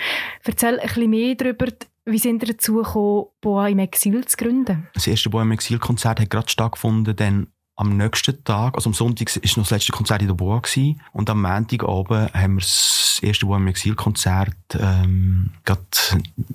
[0.44, 1.66] Erzähl ein bisschen mehr darüber,
[2.04, 4.86] wie sind ihr dazu gekommen, Boa im Exil zu gründen?
[4.94, 9.34] Das erste Boa im Exil-Konzert hat gerade stattgefunden, dann am nächsten Tag, also am Sonntag
[9.36, 13.20] ist noch das letzte Konzert in der Boa gewesen, und am Montagabend haben wir das
[13.22, 15.80] erste Boa im Exil-Konzert ähm, gerade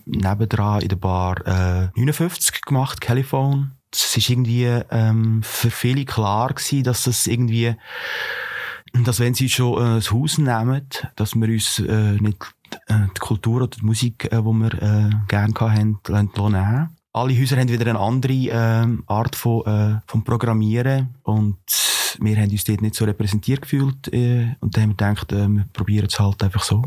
[0.06, 3.72] nebendran in der Bar äh, 59 gemacht, Caliphone.
[3.92, 7.76] Es ist irgendwie ähm, für viele klar gewesen, dass das irgendwie
[8.92, 12.54] dass wenn sie schon äh, das Haus nehmen, dass wir uns äh, nicht
[12.88, 17.58] äh, die Kultur oder die Musik, äh, die wir äh, gerne hatten, nehmen alle Häuser
[17.58, 21.58] haben wieder eine andere äh, Art von, äh, von Programmieren und
[22.20, 25.48] wir haben uns dort nicht so repräsentiert gefühlt äh, und dann haben wir gedacht, äh,
[25.48, 26.84] wir probieren es halt einfach so.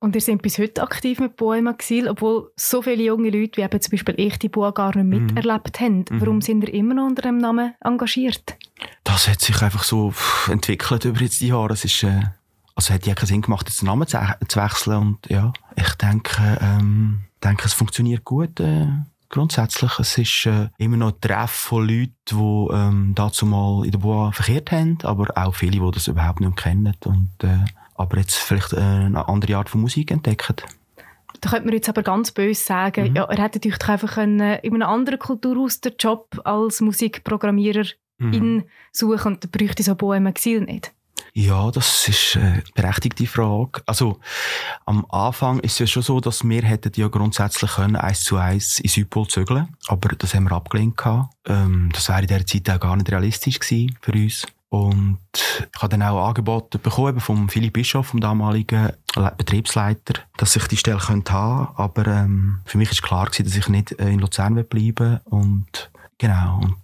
[0.00, 3.64] Und ihr seid bis heute aktiv mit im Exil, obwohl so viele junge Leute, wie
[3.64, 5.26] eben zum Beispiel ich, die Boa gar nicht mhm.
[5.26, 6.04] miterlebt haben.
[6.08, 6.20] Mhm.
[6.20, 8.56] Warum sind ihr immer noch unter dem Namen engagiert?
[9.02, 10.14] Das hat sich einfach so
[10.48, 11.72] entwickelt über jetzt die Jahre.
[11.72, 12.22] Es ist, äh,
[12.76, 15.92] also hat ja keinen Sinn gemacht, jetzt den Namen zu, zu wechseln und ja, ich
[15.94, 18.60] denke, ähm, denke es funktioniert gut.
[18.60, 18.86] Äh
[19.28, 19.98] grundsätzlich.
[19.98, 23.98] Es ist äh, immer noch ein Treff von Leuten, die ähm, dazu mal in der
[23.98, 27.64] Boa verkehrt haben, aber auch viele, die das überhaupt nicht kennen und äh,
[27.94, 30.56] aber jetzt vielleicht äh, eine andere Art von Musik entdecken.
[31.40, 33.16] Da könnte man jetzt aber ganz böse sagen, mhm.
[33.16, 37.84] ja, er hätte euch doch einfach können, in einer anderen Kulturhaus den Job als Musikprogrammierer
[38.18, 38.64] mhm.
[38.92, 40.92] suchen und da bräuchte so Boa im Exil nicht.
[41.40, 43.80] Ja, das ist eine berechtigte Frage.
[43.86, 44.18] Also,
[44.86, 48.38] am Anfang ist es ja schon so, dass wir hätten ja grundsätzlich können, eins zu
[48.38, 51.00] eins in Südpol zügeln aber das haben wir abgelehnt
[51.46, 54.48] Ähm, das wäre in dieser Zeit auch gar nicht realistisch gewesen für uns.
[54.68, 58.90] Und ich habe dann auch Angebote bekommen vom Philipp Bischof, vom damaligen
[59.36, 61.34] Betriebsleiter, dass ich die Stelle haben könnte.
[61.34, 65.88] Aber ähm, für mich ist klar gewesen, dass ich nicht in Luzern bleiben und
[66.20, 66.76] Genau, und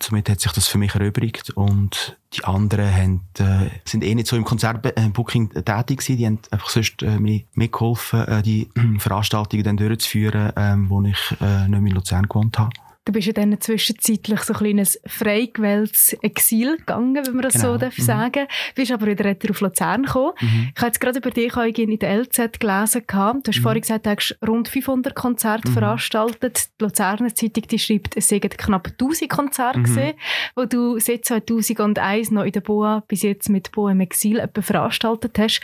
[0.00, 1.50] somit hat sich das für mich erübrigt.
[1.50, 6.16] Und die anderen haben, äh, sind eh nicht so im Konzertbooking tätig gewesen.
[6.16, 11.36] Die haben einfach sonst äh, mir mitgeholfen, äh, die Veranstaltungen dann durchzuführen, ähm, wo ich
[11.40, 12.70] äh, nicht mehr in Luzern gewohnt habe.
[13.06, 17.54] Du bist ja dann zwischenzeitlich so ein kleines frei gewähltes Exil gegangen, wenn man das
[17.54, 17.72] genau.
[17.72, 18.02] so darf mhm.
[18.02, 18.46] sagen.
[18.46, 20.32] Du bist aber wieder auf Luzern gekommen.
[20.38, 20.72] Mhm.
[20.74, 23.02] Ich habe jetzt gerade über dich in der LZ gelesen.
[23.08, 23.62] Du hast mhm.
[23.62, 25.72] vorhin gesagt, du hast rund 500 Konzerte mhm.
[25.72, 26.68] veranstaltet.
[26.78, 29.84] Die Luzerner Zeitung die schreibt, es seien knapp 1000 Konzerte mhm.
[29.84, 30.14] gesehen,
[30.54, 35.38] wo du seit 2001 noch in der Boa bis jetzt mit Boa im Exil veranstaltet
[35.38, 35.62] hast.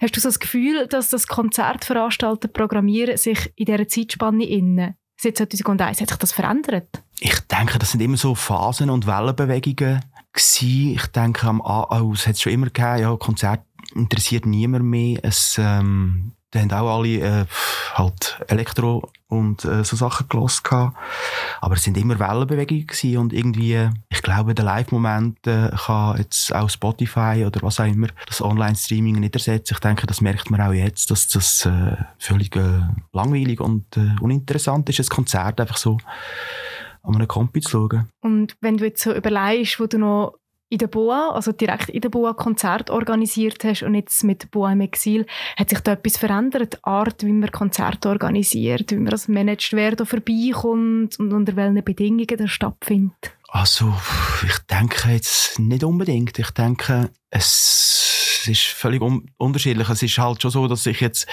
[0.00, 5.36] Hast du so das Gefühl, dass das Konzertveranstalten, Programmieren sich in dieser Zeitspanne innen Seit
[5.36, 7.00] 2001 hat sich das verändert?
[7.20, 10.94] Ich denke, das sind immer so Phasen und Wellenbewegungen gewesen.
[10.96, 13.60] Ich denke, am oh, es hat schon immer gegeben, ja, Konzert
[13.94, 15.20] interessiert niemand mehr.
[15.22, 17.44] Es, ähm, da haben auch alle äh,
[17.94, 20.92] halt Elektro und äh, so Sachen gelassen.
[21.60, 26.54] Aber es sind immer Wellenbewegungen gewesen und irgendwie, ich glaube, der Live-Moment äh, kann jetzt
[26.54, 29.74] auch Spotify oder was auch immer das Online-Streaming nicht ersetzen.
[29.74, 32.80] Ich denke, das merkt man auch jetzt, dass das äh, völlig äh,
[33.12, 35.96] langweilig und äh, uninteressant ist, ein Konzert einfach so
[37.02, 38.08] an einem Kompi zu schauen.
[38.20, 40.34] Und wenn du jetzt so überlegst, wo du noch
[40.72, 44.72] in der Boa, also direkt in der Boa Konzert organisiert hast und jetzt mit Boa
[44.72, 46.72] im Exil, hat sich da etwas verändert?
[46.72, 51.56] Die Art, wie man Konzerte organisiert, wie man das managt, wer da vorbeikommt und unter
[51.56, 53.36] welchen Bedingungen das stattfindet?
[53.48, 53.92] Also,
[54.46, 56.38] ich denke jetzt nicht unbedingt.
[56.38, 59.90] Ich denke, es ist völlig un unterschiedlich.
[59.90, 61.26] Es ist halt schon so, dass ich jetzt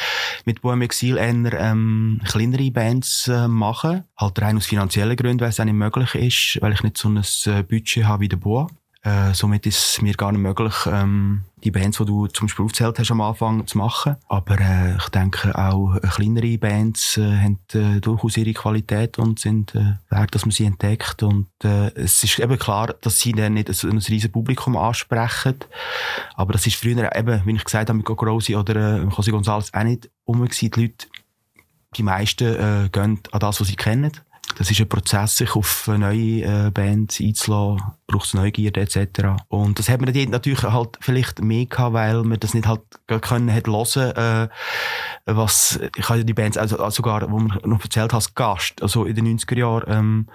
[0.44, 4.04] mit Bohem Exil eher ähm, kleinere Bands äh, mache.
[4.18, 7.08] Halt rein aus finanziellen Gründen, weil es auch nicht möglich ist, weil ich nicht so
[7.08, 8.68] ein äh, Budget habe wie der Boa.
[9.02, 12.66] Äh, somit ist es mir gar nicht möglich, ähm, die Bands, die du zum Beispiel
[12.66, 14.18] aufgezählt hast am Anfang, zu machen.
[14.28, 19.40] Aber äh, ich denke auch äh, kleinere Bands äh, haben äh, durchaus ihre Qualität und
[19.40, 21.24] sind äh, wert, dass man sie entdeckt.
[21.24, 25.56] Und äh, es ist eben klar, dass sie dann nicht ein, ein riesiges Publikum ansprechen.
[26.36, 29.74] Aber das ist früher eben, wie ich gesagt habe, mit Rosie oder äh, José González
[29.74, 30.46] auch nicht um.
[30.46, 31.08] Die Leute,
[31.96, 34.12] die meisten äh, gehen an das, was sie kennen.
[34.58, 39.44] Das ist ein Prozess, sich auf neue äh, Bands einzulassen, braucht es Neugierde etc.
[39.48, 42.82] Und das hat man natürlich halt vielleicht mehr gehabt, weil man das nicht halt
[43.22, 44.50] können hat hören, äh,
[45.26, 49.16] was, ich habe die Bands also sogar, wo man noch erzählt als Gast, also in
[49.16, 50.28] den 90er Jahren, ähm,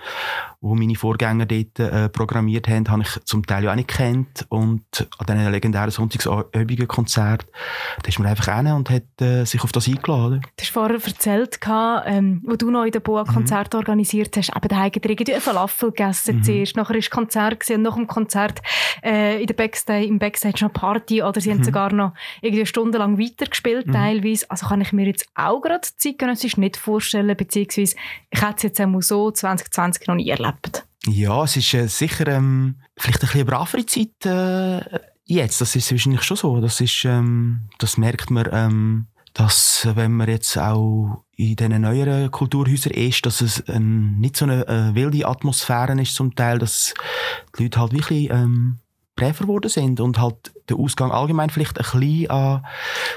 [0.61, 4.47] wo meine Vorgänger dort äh, programmiert haben, habe ich zum Teil ja auch nicht kennt
[4.49, 4.85] und
[5.19, 7.45] an diesen legendären Sonntagsöbigen Konzert,
[8.03, 10.41] da ist man einfach hin und hat äh, sich auf das eingeladen.
[10.57, 11.59] Du hast vorher erzählt,
[12.07, 13.81] ähm, wo du noch in der Boa Konzert mhm.
[13.81, 16.43] organisiert hast, eben da haben irgendwie Falafel gegessen mhm.
[16.45, 18.63] zuerst, nachher ist Konzert gewesen, nach dem Konzert
[19.03, 21.55] äh, in der Backstage, im Backstage noch Party oder sie mhm.
[21.55, 23.93] haben sogar noch irgendwie stundenlang weitergespielt mhm.
[23.93, 24.51] teilweise.
[24.51, 27.97] Also kann ich mir jetzt auch gerade zeitgenössisch nicht vorstellen, beziehungsweise
[28.31, 30.85] ich hätte es jetzt einmal so 2020 noch nie erlebt.
[31.07, 35.61] Ja, es ist äh, sicher ähm, vielleicht ein bisschen eine bravere Zeit äh, jetzt.
[35.61, 36.61] Das ist wahrscheinlich schon so.
[36.61, 42.31] Das, ist, ähm, das merkt man ähm, dass wenn man jetzt auch in diesen neueren
[42.31, 46.95] Kulturhäusern ist, dass es ein, nicht so eine äh, wilde Atmosphäre ist zum Teil, dass
[47.59, 48.79] die Leute halt wirklich ähm,
[49.17, 52.65] Präfer geworden sind und halt der Ausgang allgemein vielleicht ein bisschen an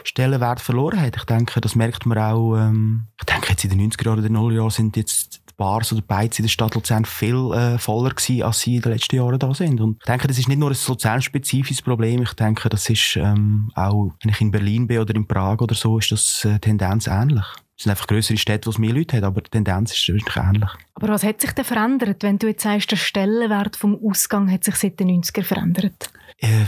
[0.04, 1.16] Stellenwert verloren hat.
[1.16, 4.34] Ich denke, das merkt man auch, ähm, ich denke jetzt in den 90er Jahren, den
[4.34, 8.44] 0 Jahren sind jetzt Bars oder Beiz in der Stadt Luzern viel äh, voller gewesen,
[8.44, 9.82] als sie in den letzten Jahren da sind.
[9.82, 13.72] Und ich denke, das ist nicht nur ein Luzern-spezifisches Problem, ich denke, das ist ähm,
[13.76, 17.08] auch, wenn ich in Berlin bin oder in Prag oder so, ist das äh, Tendenz
[17.08, 17.46] ähnlich.
[17.76, 20.36] Es sind einfach größere Städte, wo es mehr Leute hat, aber die Tendenz ist wirklich
[20.36, 20.70] ähnlich.
[20.96, 24.64] Aber was hat sich denn verändert, wenn du jetzt sagst, der Stellenwert vom Ausgang hat
[24.64, 26.10] sich seit den 90ern verändert?
[26.40, 26.66] Äh,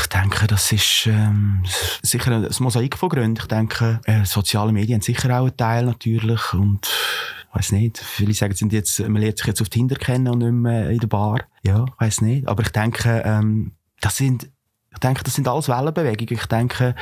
[0.00, 1.64] Ich denke, das ist ähm,
[2.02, 3.38] sicher ein Mosaik von Gründen.
[3.40, 6.86] Ich denke, äh, soziale Medien haben sicher auch einen Teil natürlich und
[7.52, 7.98] weiß nicht.
[7.98, 10.98] Viele sagen, sind jetzt, man lernt sich jetzt auf Tinder kennen und nicht mehr in
[10.98, 11.40] der Bar.
[11.62, 12.48] Ja, weiß nicht.
[12.48, 14.50] Aber ich denke, ähm, das sind,
[14.92, 16.34] ich denke, das sind alles Wellenbewegungen.
[16.34, 16.94] Ich denke,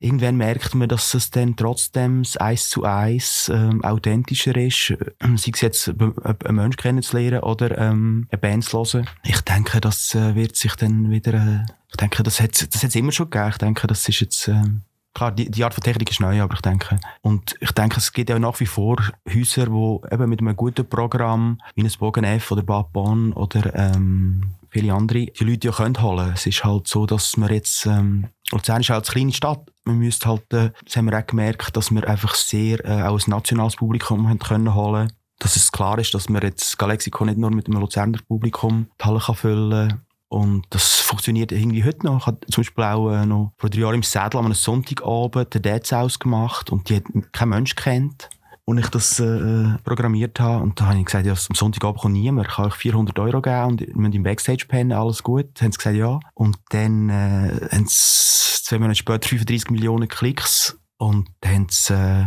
[0.00, 4.96] irgendwann merkt man, dass es dann trotzdem Eis zu Eis ähm, authentischer ist, äh,
[5.36, 9.08] sei es jetzt einen Menschen kennenzulernen oder ähm, eine Band zu hören.
[9.24, 12.94] Ich denke, das äh, wird sich dann wieder, äh, ich denke, das hat das hat's
[12.94, 13.50] immer schon gegeben.
[13.50, 14.82] Ich denke, das ist jetzt, ähm,
[15.18, 18.12] Klar, die, die Art von Technik ist neu, aber ich denke, und ich denke, es
[18.12, 22.22] gibt ja nach wie vor Häuser, wo eben mit einem guten Programm, wie ein Bogen
[22.22, 26.30] F oder Bad Bonn oder ähm, viele andere, die Leute ja können holen.
[26.34, 29.68] Es ist halt so, dass wir jetzt, ähm, Luzern ist halt eine kleine Stadt.
[29.82, 33.18] Man müsste halt, äh, das haben wir auch gemerkt, dass wir einfach sehr äh, auch
[33.18, 35.12] ein nationales Publikum haben können holen.
[35.40, 39.04] Dass es klar ist, dass man jetzt Galexiko nicht nur mit einem Luzerner Publikum die
[39.04, 40.00] Halle kann füllen kann.
[40.28, 42.20] Und das funktioniert irgendwie heute noch.
[42.20, 45.62] Ich habe zum Beispiel auch äh, noch vor drei Jahren im Sädel am Sonntagabend den
[45.62, 48.28] Dance ausgemacht und die hat kein Mensch kennt.
[48.66, 50.62] Und ich das äh, programmiert habe.
[50.62, 52.48] Und da habe ich gesagt, ja, am Sonntagabend kommt niemand.
[52.48, 55.46] Ich kann euch 400 Euro geben und wir müssen im Backstage pennen, alles gut.
[55.54, 56.20] Dann haben sie gesagt, ja.
[56.34, 61.94] Und dann äh, haben sie zwei Monate später 35 Millionen Klicks und dann haben sie,
[61.94, 62.26] äh,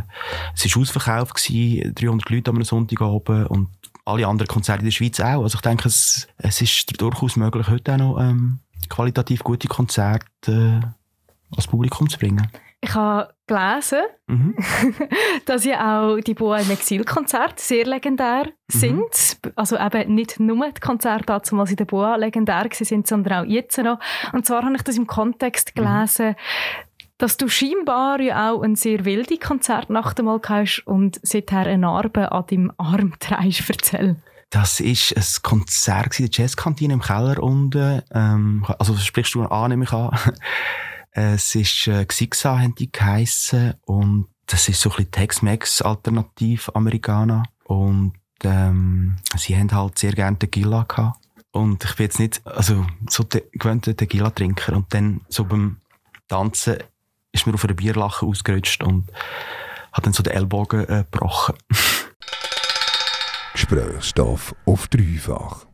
[0.56, 3.68] es war ausverkauft, gewesen, 300 Leute am Sonntagabend und
[4.12, 5.44] alle anderen Konzerte in der Schweiz auch.
[5.44, 10.22] Also ich denke, es, es ist durchaus möglich, heute auch noch ähm, qualitativ gute Konzerte
[10.82, 12.48] äh, als Publikum zu bringen.
[12.82, 14.56] Ich habe gelesen, Mhm.
[15.46, 19.38] dass ja auch die Boa im Exil-Konzerte sehr legendär sind.
[19.56, 23.78] Also eben nicht nur die Konzerte damals in der Boa legendär sind, sondern auch jetzt
[23.78, 24.00] noch.
[24.32, 26.36] Und zwar habe ich das im Kontext gelesen,
[27.22, 32.32] dass du scheinbar ja auch ein sehr wilde Konzertnacht einmal hast und seither eine Narbe
[32.32, 33.70] an deinem Arm trägst.
[33.70, 34.16] Erzähl.
[34.50, 38.02] Das war ein Konzert in der Jazzkantine im Keller unten.
[38.12, 40.18] Ähm, also sprichst du an, nehme ich an.
[41.12, 43.76] es ist äh, Xixa, haben die geheissen.
[43.86, 47.44] Und das ist so ein bisschen Tex-Mex-Alternativ Amerikaner.
[47.66, 51.20] Und ähm, sie haben halt sehr gerne Tequila gehabt.
[51.52, 54.76] Und ich bin jetzt nicht, also so te gewöhnter Tequila-Trinker.
[54.76, 55.78] Und dann so beim
[56.28, 56.78] Tanzen
[57.32, 59.08] ist mir auf einer Bierlache ausgerutscht und
[59.94, 61.56] hat dann so den Ellbogen äh, gebrochen.
[63.54, 65.66] Gesprächsstoff auf dreifach.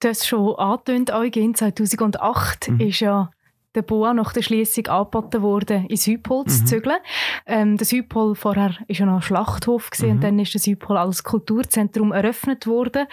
[0.00, 2.80] Du hast schon angetönt, Eugen, 2008 Mhm.
[2.80, 3.30] ist ja
[3.74, 6.66] der Boa nach der Schließung angeboten worden, in Südpol zu Mhm.
[6.66, 6.98] zügeln.
[7.46, 10.20] Ähm, der Südpol vorher war ja noch ein Schlachthof gewesen, und Mhm.
[10.20, 13.06] dann ist der Südpol als Kulturzentrum eröffnet worden.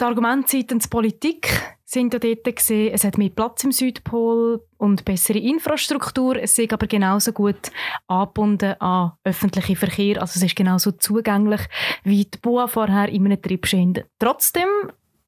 [0.00, 5.04] Die Argumente seitens Politik sind ja dort gesehen, es hat mehr Platz im Südpol und
[5.04, 6.36] bessere Infrastruktur.
[6.36, 7.72] Es ist aber genauso gut
[8.06, 10.20] angebunden an öffentlichen Verkehr.
[10.20, 11.62] Also es ist genauso zugänglich
[12.04, 14.04] wie die Boa vorher in einem Triebschienen.
[14.20, 14.68] Trotzdem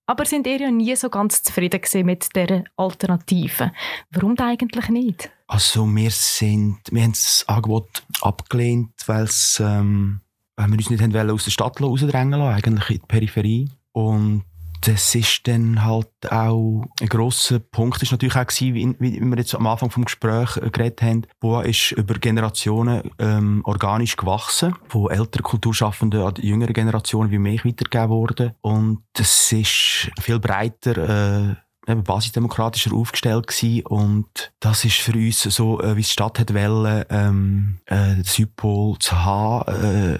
[0.07, 3.72] aber sind ihr ja nie so ganz zufrieden mit dieser Alternative.
[4.11, 5.31] Warum eigentlich nicht?
[5.46, 10.20] Also wir sind, wir haben das Angebot abgelehnt, weil's, ähm,
[10.57, 13.70] weil wir uns nicht haben aus der Stadt rausdrängen lassen, eigentlich in die Peripherie.
[13.92, 14.44] Und
[14.86, 19.54] das ist dann halt auch ein grosser Punkt ist natürlich auch gewesen, wie, wir jetzt
[19.54, 21.26] am Anfang vom Gespräch äh, geredet haben.
[21.40, 27.38] Boa ist über Generationen ähm, organisch gewachsen, von älteren Kulturschaffenden an die jüngere Generation wie
[27.38, 28.52] mich weitergegeben worden.
[28.60, 31.54] Und es ist viel breiter äh,
[31.86, 37.04] basisdemokratischer aufgestellt gewesen und das ist für uns so, äh, wie die Stadt hat wollen,
[37.10, 39.66] ähm, äh, Südpol zu haben.
[39.84, 40.14] Äh,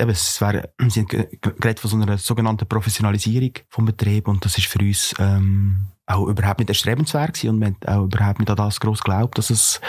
[0.00, 4.44] eben, es wäre, sie haben ge- geredet von so einer sogenannten Professionalisierung vom Betrieb und
[4.44, 8.38] das ist für uns ähm, auch überhaupt nicht erstrebenswert gewesen und wir haben auch überhaupt
[8.40, 9.80] nicht an das gross geglaubt, dass es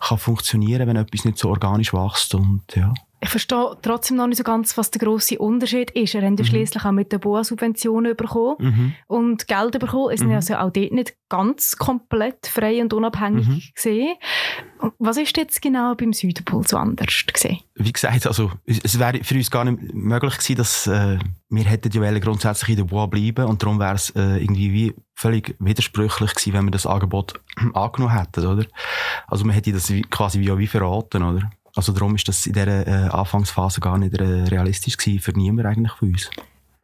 [0.00, 2.92] kann funktionieren, wenn etwas nicht so organisch wächst und ja.
[3.22, 6.14] Ich verstehe trotzdem noch nicht so ganz, was der grosse Unterschied ist.
[6.14, 6.48] Er hat ja Mhm.
[6.48, 8.92] schliesslich auch mit den BOA-Subventionen bekommen Mhm.
[9.08, 10.10] und Geld bekommen.
[10.12, 10.36] Es sind Mhm.
[10.36, 13.62] also auch dort nicht ganz komplett frei und unabhängig Mhm.
[13.74, 14.14] gesehen.
[14.98, 17.58] Was ist jetzt genau beim Südpol so anders gesehen?
[17.82, 21.90] wie gesagt, also, es wäre für uns gar nicht möglich gewesen, dass äh, wir hätten
[21.92, 26.34] ja grundsätzlich in der Bois bleiben und darum wäre es äh, irgendwie wie völlig widersprüchlich
[26.34, 27.40] gewesen, wenn wir das Angebot
[27.74, 28.66] angenommen hätten, oder?
[29.28, 31.50] Also man hätte das quasi wie, wie verraten, oder?
[31.74, 35.66] Also darum ist das in dieser äh, Anfangsphase gar nicht äh, realistisch gewesen, für niemand
[35.66, 36.30] eigentlich von uns.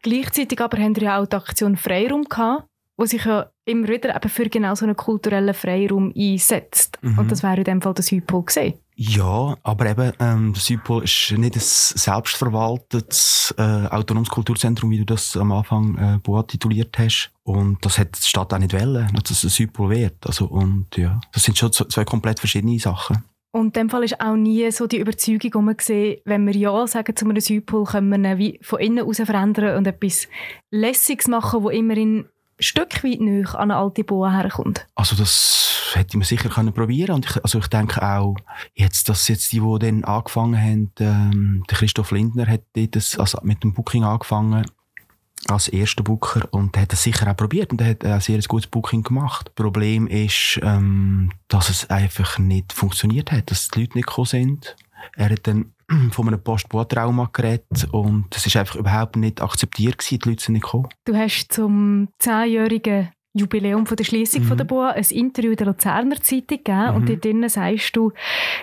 [0.03, 2.65] Gleichzeitig aber haben wir ja auch die Aktion Freiraum gehabt,
[2.97, 6.99] wo sich ja immer wieder eben für genau so einen kulturellen Freiraum einsetzt.
[7.03, 7.19] Mhm.
[7.19, 8.75] Und das wäre in dem Fall das Hypol gesehen.
[8.99, 15.05] Ja, aber eben, ähm, das Südpol ist nicht ein selbstverwaltetes äh, autonomes Kulturzentrum, wie du
[15.05, 17.31] das am Anfang äh, Boa tituliert hast.
[17.43, 20.27] Und das hat die Stadt auch nicht wollen, dass es ein Südpol wird.
[20.27, 23.23] Also, und ja, das sind schon zwei komplett verschiedene Sachen.
[23.57, 26.55] Und in dem Fall ist auch nie so die Überzeugung wo man gesehen, wenn wir
[26.55, 30.29] Ja sagen zu einem Südpol, können wir ihn von innen heraus verändern und etwas
[30.71, 32.27] Lässiges machen, wo immerhin ein
[32.61, 34.87] Stück weit näher an eine alte Boa herkommt.
[34.95, 38.37] Also das hätte man sicher können probieren und ich, also ich denke auch
[38.75, 43.39] jetzt, dass jetzt die, die dann angefangen haben, ähm, der Christoph Lindner hat das, also
[43.43, 44.67] mit dem Booking angefangen
[45.49, 48.41] als erster Booker und der hat das sicher auch probiert und der hat ein sehr
[48.41, 49.55] gutes Booking gemacht.
[49.55, 54.77] Problem ist, ähm, dass es einfach nicht funktioniert hat, dass die Leute nicht gekommen sind.
[55.15, 55.73] Er hat dann
[56.11, 60.55] von einem Post-Trauma geredet und das ist einfach überhaupt nicht akzeptiert gewesen, die Leute sind
[60.55, 60.89] nicht gekommen.
[61.05, 64.47] Du hast zum zehnjährigen Jubiläum von der Schließung Mhm.
[64.47, 67.07] von der Boa ein Interview in der Luzerner Zeitung gegeben und Mhm.
[67.07, 68.13] dort drinnen sagst du,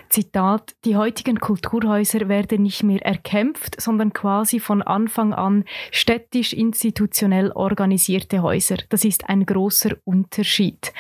[0.10, 8.42] Zitat, die heutigen Kulturhäuser werden nicht mehr erkämpft, sondern quasi von Anfang an städtisch-institutionell organisierte
[8.42, 8.78] Häuser.
[8.90, 10.94] Das ist ein großer Unterschied.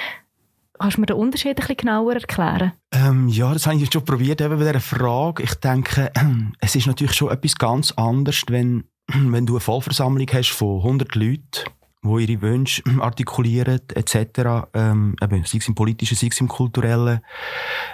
[0.79, 2.73] Kannst du mir den Unterschied ein bisschen genauer erklären?
[2.91, 5.43] Ähm, ja, das habe ich jetzt schon probiert eben bei dieser Frage.
[5.43, 6.11] Ich denke,
[6.59, 11.15] es ist natürlich schon etwas ganz anderes, wenn, wenn du eine Vollversammlung hast von 100
[11.15, 11.41] Leuten,
[12.03, 17.21] die ihre Wünsche artikulieren etc., ähm, eben, sei es im politischen, sei es im kulturellen,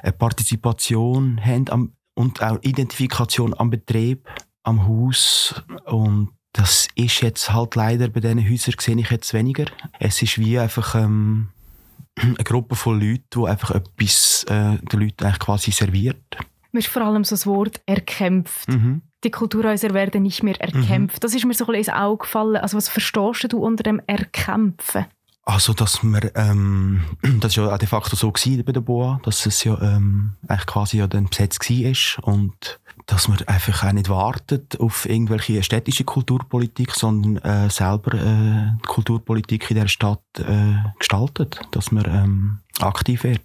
[0.01, 4.27] eine Partizipation haben am, und auch Identifikation am Betrieb,
[4.63, 9.65] am Haus und das ist jetzt halt leider bei diesen Häusern sehe ich jetzt weniger.
[9.99, 11.49] Es ist wie einfach ähm,
[12.15, 16.37] eine Gruppe von Leuten, die einfach etwas äh, den Leuten eigentlich quasi serviert.
[16.71, 18.69] Mir ist vor allem so das Wort erkämpft.
[18.69, 19.01] Mhm.
[19.23, 21.23] Die Kulturhäuser werden nicht mehr erkämpft.
[21.23, 22.57] Das ist mir so ein bisschen ins Auge gefallen.
[22.57, 25.05] Also was verstehst du unter dem Erkämpfen?
[25.49, 27.01] Also, dass wir, ähm,
[27.39, 30.33] das war ja auch de facto so gewesen bei der Boa, dass es ja ähm,
[30.47, 35.63] eigentlich quasi ja dann besetzt war und dass man einfach auch nicht wartet auf irgendwelche
[35.63, 42.05] städtische Kulturpolitik, sondern äh, selber äh, die Kulturpolitik in der Stadt äh, gestaltet, dass man
[42.05, 43.41] ähm, aktiv wird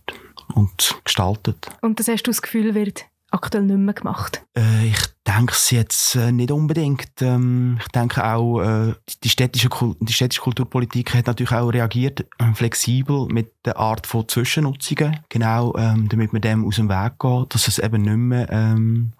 [0.54, 1.68] und gestaltet.
[1.80, 4.42] Und das hast du das Gefühl, wird aktuell nicht mehr gemacht.
[4.56, 7.20] Äh, ich denke es jetzt äh, nicht unbedingt.
[7.20, 9.68] Ähm, ich denke auch, äh, die, städtische,
[10.00, 15.20] die städtische Kulturpolitik hat natürlich auch reagiert, äh, flexibel mit der Art von Zwischennutzungen.
[15.28, 19.12] Genau, ähm, damit man dem aus dem Weg geht, dass es eben nicht mehr ähm,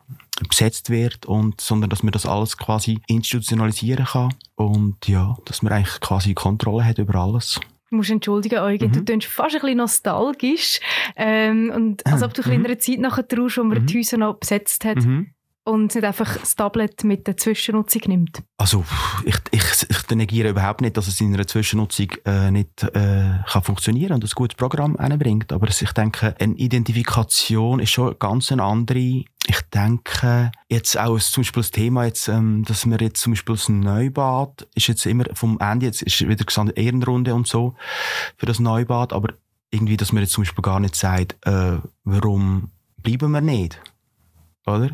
[0.49, 4.35] besetzt wird, und, sondern dass man das alles quasi institutionalisieren kann.
[4.57, 7.61] Und ja, dass man eigentlich quasi Kontrolle hat über alles.
[7.95, 9.07] Du musst entschuldigen, Eugen, du Mhm.
[9.07, 10.81] tönst fast ein bisschen nostalgisch.
[11.15, 13.87] Ähm, und als ob du bisschen in einer Zeit nachher traust, wo man Mhm.
[13.87, 14.99] die Häuser noch besetzt hat
[15.65, 18.43] und nicht einfach das Tablet mit der Zwischennutzung nimmt.
[18.59, 18.85] Also,
[19.25, 23.63] ich, ich, ich negiere überhaupt nicht, dass es in einer Zwischennutzung äh, nicht äh, kann
[23.63, 25.53] funktionieren und ein gutes Programm bringt.
[25.53, 29.25] Aber ich denke, eine Identifikation ist schon ganz eine andere.
[29.47, 33.55] Ich denke, jetzt auch zum Beispiel das Thema, jetzt, ähm, dass wir jetzt zum Beispiel
[33.55, 37.75] das Neubad, ist jetzt immer vom Ende, jetzt ist wieder gesagt, Ehrenrunde und so
[38.37, 39.35] für das Neubad, aber
[39.71, 43.81] irgendwie, dass man jetzt zum Beispiel gar nicht sagt, äh, warum bleiben wir nicht?
[44.67, 44.91] Oder?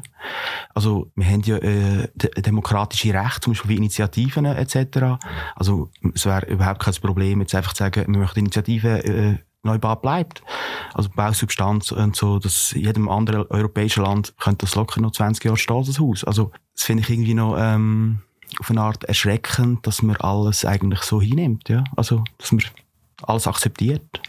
[0.74, 5.18] Also, wir haben ja äh, de demokratische Rechte, zum Beispiel wie Initiativen etc.
[5.54, 10.02] Also, es wäre überhaupt kein Problem, jetzt einfach zu sagen, wir möchten Initiative äh, Neubad
[10.02, 10.42] bleibt.
[10.94, 15.56] Also Bausubstanz und so, dass jedem anderen europäischen Land könnte das locker noch 20 Jahre
[15.56, 16.24] stehen, das Haus.
[16.24, 18.20] Also, das finde ich irgendwie noch ähm,
[18.58, 21.84] auf eine Art erschreckend, dass man alles eigentlich so hinnimmt, ja.
[21.96, 22.62] Also, dass man
[23.22, 24.20] alles akzeptiert.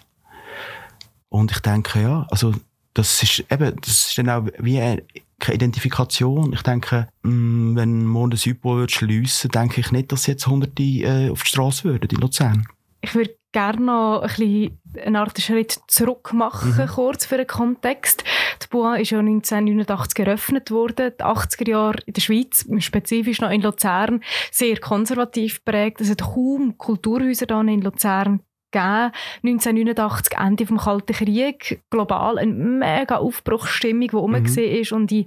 [1.29, 2.53] Und ich denke, ja, also,
[2.93, 5.01] das ist eben, das ist dann auch wie eine
[5.41, 6.53] keine Identifikation.
[6.53, 11.29] Ich denke, mh, wenn morgen Südpol würde schliessen, denke ich nicht, dass jetzt Hunderte äh,
[11.29, 12.65] auf die Straße würden in Luzern.
[13.01, 16.87] Ich würde gerne noch ein bisschen eine Art Schritt zurück machen, Mhm.
[16.87, 18.23] kurz für den Kontext.
[18.63, 21.11] Die BUA ist ja 1989 eröffnet worden.
[21.19, 24.21] Die 80er Jahre in der Schweiz, spezifisch noch in Luzern,
[24.51, 25.99] sehr konservativ prägt.
[25.99, 28.41] Es hat kaum Kulturhäuser dann in Luzern
[28.71, 29.11] gegeben.
[29.43, 34.81] 1989, Ende vom Kalten Krieg, global eine mega Aufbruchsstimmung, die Mhm.
[34.81, 35.25] ist und in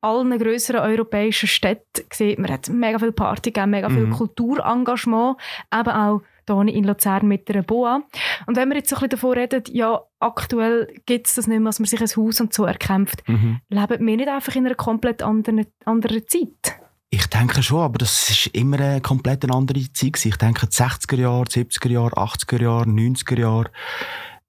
[0.00, 4.12] allen grösseren europäischen Städten sieht man, hat mega viel Party gegeben, mega viel Mhm.
[4.12, 5.36] Kulturengagement,
[5.72, 8.02] eben auch hier in Luzern mit der Boa.
[8.46, 11.58] Und wenn wir jetzt so ein bisschen davon reden, ja, aktuell gibt es das nicht
[11.58, 13.60] mehr, dass man sich ein Haus und so erkämpft, Mhm.
[13.70, 16.76] leben wir nicht einfach in einer komplett anderen, anderen Zeit?
[17.14, 20.26] Ich denke schon, aber das ist immer eine komplett andere Zeit.
[20.26, 23.70] Ich denke, die 60er Jahre, 70er Jahre, 80er Jahre, 90er Jahre,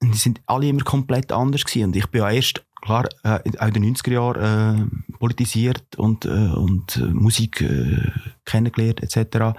[0.01, 1.89] die sind alle immer komplett anders gewesen.
[1.89, 6.25] Und ich bin ja erst klar, äh, auch in den 90er Jahren äh, politisiert und,
[6.25, 8.11] äh, und äh, Musik äh,
[8.45, 9.55] kennengelernt etc.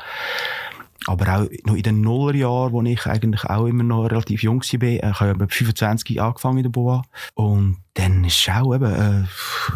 [1.07, 4.83] Aber auch noch in den Nullerjahren, wo ich eigentlich auch immer noch relativ jung war,
[4.83, 7.03] äh, ich habe mit 25 angefangen in der BOA.
[7.35, 9.29] Und dann war es auch eben eine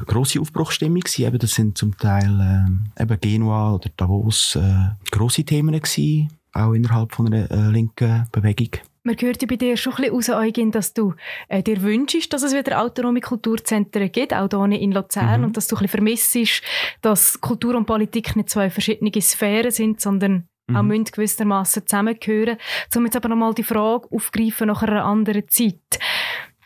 [0.07, 1.27] grosse Aufbruchsstimmung gewesen.
[1.27, 2.66] Eben, das sind zum Teil
[2.99, 8.27] äh, eben Genua oder Davos äh, grosse Themen gewesen, auch innerhalb von einer äh, linken
[8.33, 8.81] Bewegung.
[9.03, 11.14] Man hört ja bei dir schon ein bisschen raus, Eugen, dass du
[11.49, 15.47] äh, dir wünschst, dass es wieder autonome Kulturzentren gibt, auch hier in Luzern, Mhm.
[15.47, 16.62] und dass du ein bisschen vermissest,
[17.01, 20.45] dass Kultur und Politik nicht zwei verschiedene Sphären sind, sondern
[20.77, 20.89] auch Mhm.
[20.89, 22.57] müssen gewissermaßen zusammengehören.
[22.95, 25.99] Um jetzt aber nochmal die Frage aufgreifen nach einer anderen Zeit.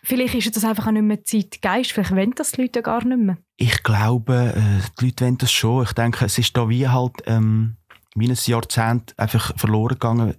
[0.02, 3.18] Vielleicht ist das einfach auch nicht mehr Zeitgeist, vielleicht wollen das die Leute gar nicht
[3.18, 3.38] mehr.
[3.56, 5.84] Ich glaube, äh, die Leute wollen das schon.
[5.84, 7.76] Ich denke, es ist da wie halt ähm,
[8.14, 10.34] wie ein Jahrzehnt einfach verloren gegangen,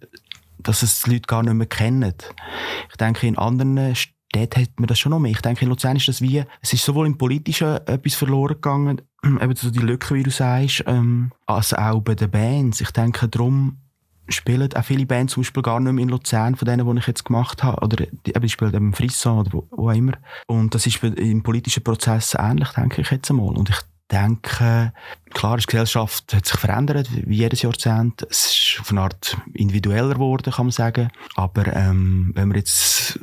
[0.59, 2.13] dass es die Leute gar nicht mehr kennen.
[2.89, 3.95] Ich denke, in anderen
[4.35, 5.31] Städten hat man das schon noch mehr.
[5.31, 9.01] Ich denke, in Luzern ist das wie, es ist sowohl im Politischen etwas verloren gegangen,
[9.23, 12.81] eben so die Lücke, wie du sagst, ähm, als auch bei den Bands.
[12.81, 13.77] Ich denke, darum
[14.27, 17.07] spielen auch viele Bands zum Beispiel gar nicht mehr in Luzern, von denen, die ich
[17.07, 17.81] jetzt gemacht habe.
[17.81, 20.13] Oder die, eben, spielen eben Frisson oder wo, wo immer.
[20.47, 23.55] Und das ist im politischen Prozess ähnlich, denke ich jetzt einmal.
[23.55, 23.79] Und ich
[24.11, 24.91] denke,
[25.31, 28.25] klar, die Gesellschaft hat sich verändert, wie jedes Jahrzehnt.
[28.29, 31.09] Es ist auf eine Art individueller geworden, kann man sagen.
[31.35, 33.19] Aber ähm, wenn man jetzt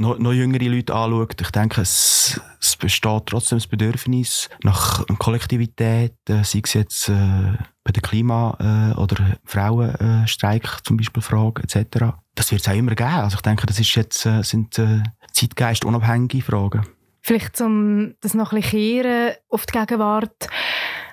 [0.00, 6.16] noch, noch jüngere Leute anschaut, ich denke, es, es besteht trotzdem das Bedürfnis nach Kollektivität,
[6.28, 7.52] äh, sei es jetzt äh,
[7.84, 12.14] bei der Klima- äh, oder Frauenstreik zum Beispiel Frage etc.
[12.34, 13.10] Das wird es auch immer geben.
[13.10, 16.86] Also ich denke, das ist jetzt, äh, sind äh, Zeitgeist unabhängige Fragen.
[17.20, 20.48] Vielleicht um das noch ein bisschen kehren auf die Gegenwart.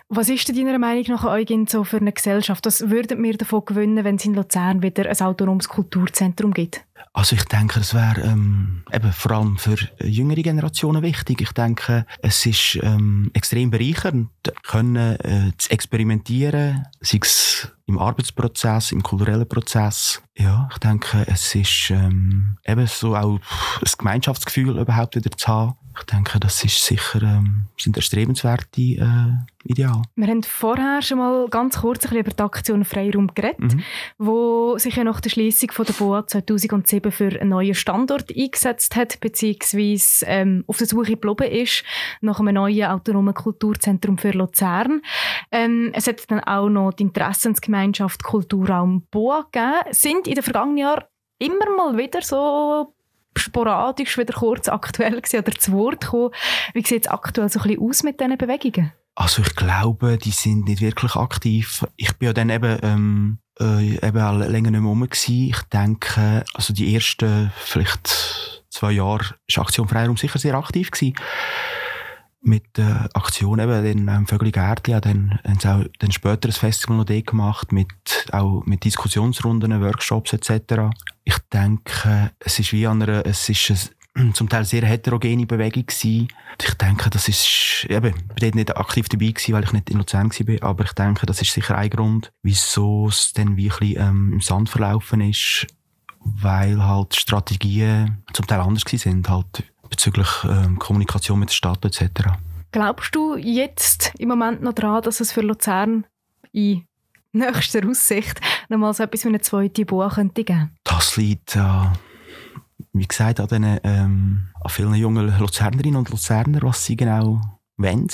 [0.10, 2.66] Was ist denn deiner Meinung nach, Eugen, so für eine Gesellschaft?
[2.66, 6.87] Was würden wir davon gewinnen, wenn es in Luzern wieder ein autonomes Kulturzentrum gibt?
[7.18, 11.42] Also ich denke, es wäre ähm, eben vor allem für jüngere Generationen wichtig.
[11.42, 14.30] Ich denke, es ist ähm, extrem bereichernd,
[14.62, 20.22] können äh, zu experimentieren, sei es im Arbeitsprozess, im kulturellen Prozess.
[20.38, 25.74] Ja, ich denke, es ist ähm, eben so auch ein Gemeinschaftsgefühl überhaupt wieder zu haben.
[25.98, 29.34] Ich denke, das ist sicher ähm, sind erstrebenswerte äh,
[29.68, 30.02] Ideale.
[30.16, 33.84] Wir haben vorher schon mal ganz kurz ein bisschen über die Aktion Freiraum geredet, Mhm.
[34.18, 38.96] wo sich ja nach der Schließung von der BOA 2007 für einen neuen Standort eingesetzt
[38.96, 41.84] hat, beziehungsweise ähm, auf der Suche geblieben ist
[42.22, 45.02] nach einem neuen autonomen Kulturzentrum für Luzern.
[45.52, 49.74] Ähm, es hat dann auch noch die Interessensgemeinschaft Kulturraum BOA gegeben.
[49.92, 51.04] Sind in den vergangenen Jahren
[51.40, 52.94] immer mal wieder so
[53.38, 56.32] sporadisch wieder kurz aktuell gewesen oder zu Wort gekommen.
[56.74, 58.92] Wie sieht es aktuell so ein bisschen aus mit diesen Bewegungen?
[59.18, 61.84] Also ich glaube, die sind nicht wirklich aktiv.
[61.96, 65.50] Ich bin ja dann eben, ähm, äh, eben auch länger nicht mehr rum gewesen.
[65.50, 71.16] Ich denke, also die ersten vielleicht zwei Jahre ist Aktion Freiraum sicher sehr aktiv gewesen.
[72.42, 76.48] Mit der Aktion eben, den ähm, Vögel Gärtli, ja, dann haben sie auch dann später
[76.50, 77.88] ein Festival noch gemacht, mit,
[78.32, 80.92] auch mit Diskussionsrunden, Workshops etc.
[81.24, 83.80] Ich denke, es ist wie an einer, es ist eine,
[84.34, 86.28] zum Teil sehr heterogene Bewegung gewesen.
[86.62, 89.90] Ich denke, das ist, eben, ich bin dort nicht aktiv dabei gewesen, weil ich nicht
[89.90, 93.70] in Luzern war, aber ich denke, das ist sicher ein Grund, wieso es dann wie
[93.70, 95.68] ein bisschen, ähm, im Sand verlaufen ist,
[96.20, 101.86] weil halt Strategien zum Teil anders gewesen sind, halt bezüglich ähm, Kommunikation mit der Stadt
[101.86, 102.30] etc.
[102.72, 106.06] Glaubst du jetzt im Moment noch daran, dass es für Luzern
[106.52, 106.86] in
[107.32, 110.76] nächster Aussicht nochmal so etwas wie eine zweite Boa könnte geben?
[110.84, 111.86] Das liegt, äh,
[112.94, 117.42] wie gesagt, an, den, ähm, an vielen jungen Luzernerinnen und Luzerner, was sie genau
[117.78, 118.08] wollen.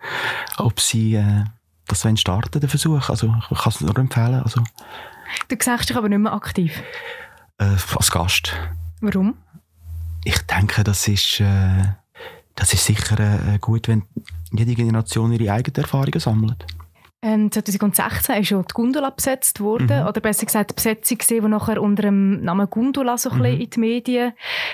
[0.56, 1.44] Ob sie äh,
[1.86, 3.08] das wollen starten, den Versuch.
[3.10, 4.42] Also ich kann es nur empfehlen.
[4.42, 4.62] Also,
[5.48, 6.82] Du sagst dich aber nicht mehr aktiv.
[7.58, 7.64] äh,
[7.96, 8.52] als Gast.
[9.00, 9.34] Warum?
[10.24, 11.84] Ich denke, das ist, äh,
[12.54, 14.04] das ist sicher äh, gut, wenn
[14.52, 16.64] jede Generation ihre eigenen Erfahrungen sammelt.
[17.26, 20.06] Ähm, 2016 ist schon die Gundula besetzt worden, Mhm.
[20.08, 23.54] oder besser gesagt die Besetzung, gewesen, die nachher unter dem Namen Gundula so ein bisschen
[23.56, 23.60] Mhm.
[23.62, 24.32] in die Medien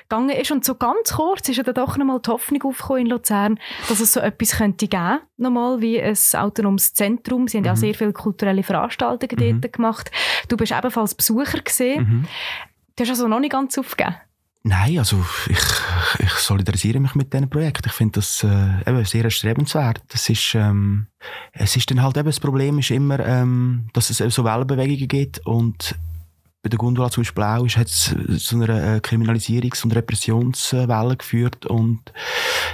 [0.08, 0.50] gegangen ist.
[0.50, 4.00] Und so ganz kurz ist ja dann doch nochmal die Hoffnung aufgekommen in Luzern, dass
[4.00, 7.46] es so etwas könnte geben, nochmal wie ein autonomes Zentrum.
[7.46, 7.76] Sie haben ja Mhm.
[7.76, 9.60] sehr viele kulturelle Veranstaltungen Mhm.
[9.60, 10.10] dort gemacht.
[10.48, 12.02] Du bist ebenfalls Besucher gesehen.
[12.02, 12.24] Mhm.
[12.96, 14.16] Du hast also noch nicht ganz aufgegeben.
[14.62, 15.58] Nein, also ich,
[16.18, 17.86] ich solidarisiere mich mit diesem Projekt.
[17.86, 20.02] Ich finde das äh, eben sehr erstrebenswert.
[20.08, 21.06] Das ist, ähm,
[21.52, 25.46] es ist dann halt eben, das Problem ist immer, ähm, dass es so Wellenbewegungen gibt
[25.46, 25.94] und
[26.62, 31.64] bei der Gundula zum Beispiel auch, hat es zu einer äh, Kriminalisierungs- und Repressionswelle geführt
[31.64, 32.12] und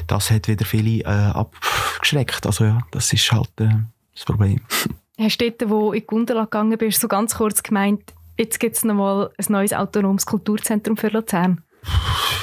[0.08, 2.46] das hat wieder viele äh, abgeschreckt.
[2.46, 3.68] Also ja, das ist halt äh,
[4.12, 4.60] das Problem.
[5.18, 8.76] Hast du dort, wo in die Gundela gegangen bist, so ganz kurz gemeint, jetzt gibt
[8.76, 11.62] es nochmal ein neues autonomes Kulturzentrum für Luzern?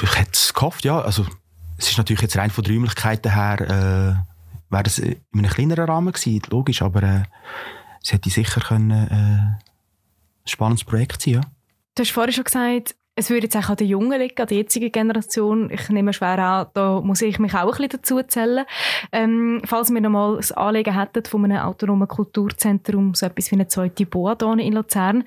[0.02, 1.00] Ich hätte es gehofft, ja.
[1.00, 1.26] Also,
[1.78, 5.84] es ist natürlich jetzt rein von den Räumlichkeiten her, äh, wäre das in einem kleineren
[5.84, 7.22] Rahmen gewesen, logisch, aber äh,
[8.02, 9.58] es hätte sicher können, äh, ein
[10.44, 11.40] spannendes Projekt sein, ja.
[11.94, 14.56] Du hast vorhin schon gesagt, es würde jetzt auch an den Jungen liegen, an der
[14.56, 15.70] jetzigen Generation.
[15.70, 18.64] Ich nehme schwer an, da muss ich mich auch ein bisschen dazu zählen.
[19.12, 23.68] Ähm, falls wir nochmal das Anliegen hätten von einem autonomen Kulturzentrum, so etwas wie eine
[23.68, 25.24] zweite Boa in Luzern,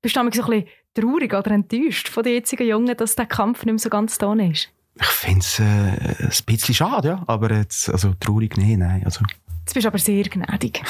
[0.00, 0.64] bist du so ein bisschen
[1.00, 4.32] traurig oder enttäuscht von den jetzigen Jungen, dass der Kampf nicht mehr so ganz da
[4.34, 4.68] ist?
[4.98, 7.24] Ich finde es äh, ein bisschen schade, ja.
[7.26, 9.02] Aber jetzt, also traurig, nee, nein.
[9.04, 9.20] Also.
[9.60, 10.82] Jetzt bist du aber sehr gnädig.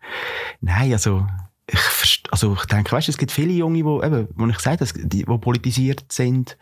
[0.60, 1.26] nein, also
[1.70, 5.24] ich, also ich denke, weißt, es gibt viele Junge, die, eben, wo ich habe, die,
[5.24, 6.56] die politisiert sind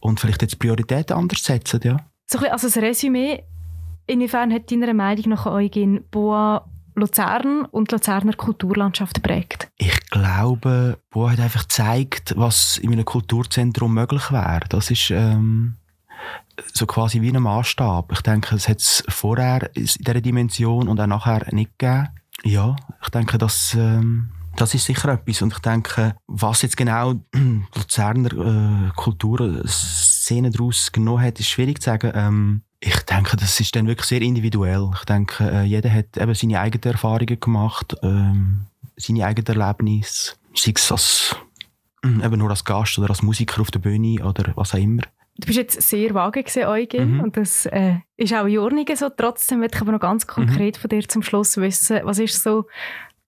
[0.00, 1.98] und vielleicht jetzt Prioritäten anders setzen, ja.
[2.26, 3.44] So ein bisschen, also ein Resümee,
[4.06, 9.68] inwiefern hat deiner Meinung nach Eugen Boa Luzern und Luzerner Kulturlandschaft prägt?
[9.76, 14.60] Ich glaube, Boa hat einfach gezeigt, was in einem Kulturzentrum möglich wäre.
[14.68, 15.76] Das ist ähm,
[16.72, 18.12] so quasi wie ein Maßstab.
[18.12, 22.08] Ich denke, es hat es vorher in dieser Dimension und auch nachher nicht gegeben.
[22.42, 25.42] Ja, ich denke, das, ähm, das ist sicher etwas.
[25.42, 31.80] Und ich denke, was jetzt genau die Luzerner äh, Kulturszene daraus genommen hat, ist schwierig
[31.80, 32.12] zu sagen.
[32.14, 34.90] Ähm, ich denke, das ist dann wirklich sehr individuell.
[34.94, 38.66] Ich denke, äh, jeder hat eben seine eigenen Erfahrungen gemacht, ähm,
[38.96, 41.36] seine eigenen Erlebnisse, sei es als,
[42.04, 45.02] äh, eben nur als Gast oder als Musiker auf der Bühne oder was auch immer.
[45.36, 47.20] Du bist jetzt sehr vage gewesen, Eugen, mhm.
[47.20, 49.08] und das äh, ist auch in Ordnung so.
[49.08, 50.80] Trotzdem möchte ich aber noch ganz konkret mhm.
[50.80, 52.66] von dir zum Schluss wissen, was ist so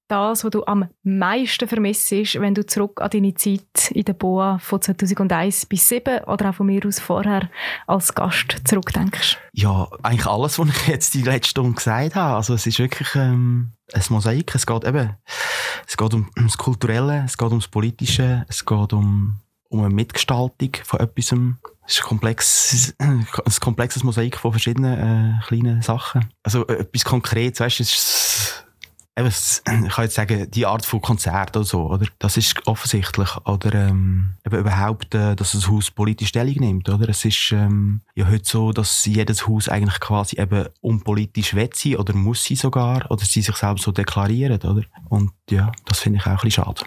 [0.08, 4.58] das, was du am meisten vermisst, wenn du zurück an deine Zeit in der Boa
[4.58, 7.50] von 2001 bis 2007 oder auch von mir aus vorher
[7.86, 9.38] als Gast zurückdenkst?
[9.52, 12.36] Ja, eigentlich alles, was ich jetzt die letzte Stunde gesagt habe.
[12.36, 14.54] Also es ist wirklich ähm, ein Mosaik.
[14.54, 15.16] Es geht eben,
[15.86, 20.70] es geht um, ums Kulturelle, es geht ums Politische, es geht um, um eine Mitgestaltung
[20.84, 21.32] von etwas
[21.88, 23.26] es ist ein, komplex, ein
[23.60, 26.28] komplexes Mosaik von verschiedenen äh, kleinen Sachen.
[26.42, 27.84] Also äh, etwas Konkretes, weißt du,
[29.16, 32.06] eben, ich kann jetzt sagen, die Art von Konzert oder so, oder?
[32.18, 33.36] Das ist offensichtlich.
[33.46, 37.08] Oder ähm, eben überhaupt, äh, dass das Haus politisch Stellung nimmt, oder?
[37.08, 41.96] Es ist ähm, ja heute so, dass jedes Haus eigentlich quasi eben unpolitisch will sein
[41.96, 44.82] oder muss sein sogar, oder sie sich selbst so deklarieren, oder?
[45.08, 46.84] Und ja, das finde ich auch ein bisschen schade.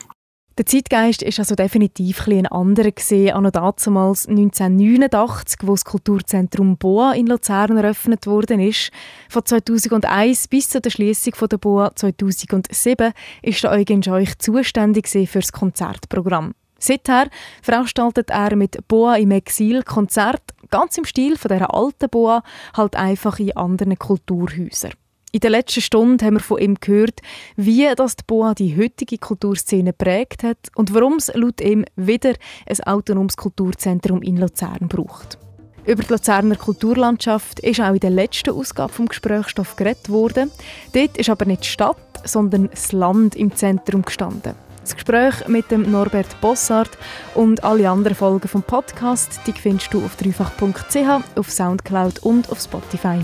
[0.60, 7.14] Der Zeitgeist ist also definitiv ein, anderer gesehen, an damals 1989, wo das Kulturzentrum Boa
[7.14, 8.92] in Luzern eröffnet worden ist.
[9.30, 15.54] Von 2001 bis zur Schließung der Boa 2007 ist der Eugen Scheuch zuständig für das
[15.54, 16.54] Konzertprogramm.
[16.78, 17.30] Seither
[17.62, 22.44] veranstaltet er mit Boa im Exil Konzert, ganz im Stil von der alten Boa,
[22.76, 24.92] halt einfach in anderen Kulturhäusern.
[25.32, 27.22] In der letzten Stunde haben wir von ihm gehört,
[27.56, 32.34] wie das die Boa die heutige Kulturszene prägt hat und warum es laut ihm wieder
[32.66, 35.38] ein autonomes Kulturzentrum in Luzern braucht.
[35.86, 40.50] Über die Luzerner Kulturlandschaft ist auch in der letzten Ausgabe vom Gesprächsstoff geredet worden.
[40.94, 44.56] Dort ist aber nicht die Stadt, sondern das Land im Zentrum gestanden.
[44.82, 46.98] Das Gespräch mit dem Norbert Bossart
[47.36, 52.60] und alle anderen Folgen vom Podcast, die findest du auf dreifach.ch, auf Soundcloud und auf
[52.60, 53.20] Spotify.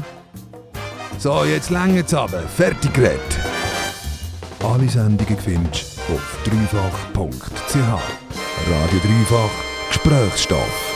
[1.17, 2.41] So, jetzt länger aber.
[2.41, 3.39] Fertig geredet.
[4.63, 7.75] Alle Sendungen findest du auf dreifach.ch.
[7.75, 9.49] Radio Dreifach
[9.89, 10.94] Gesprächsstoff.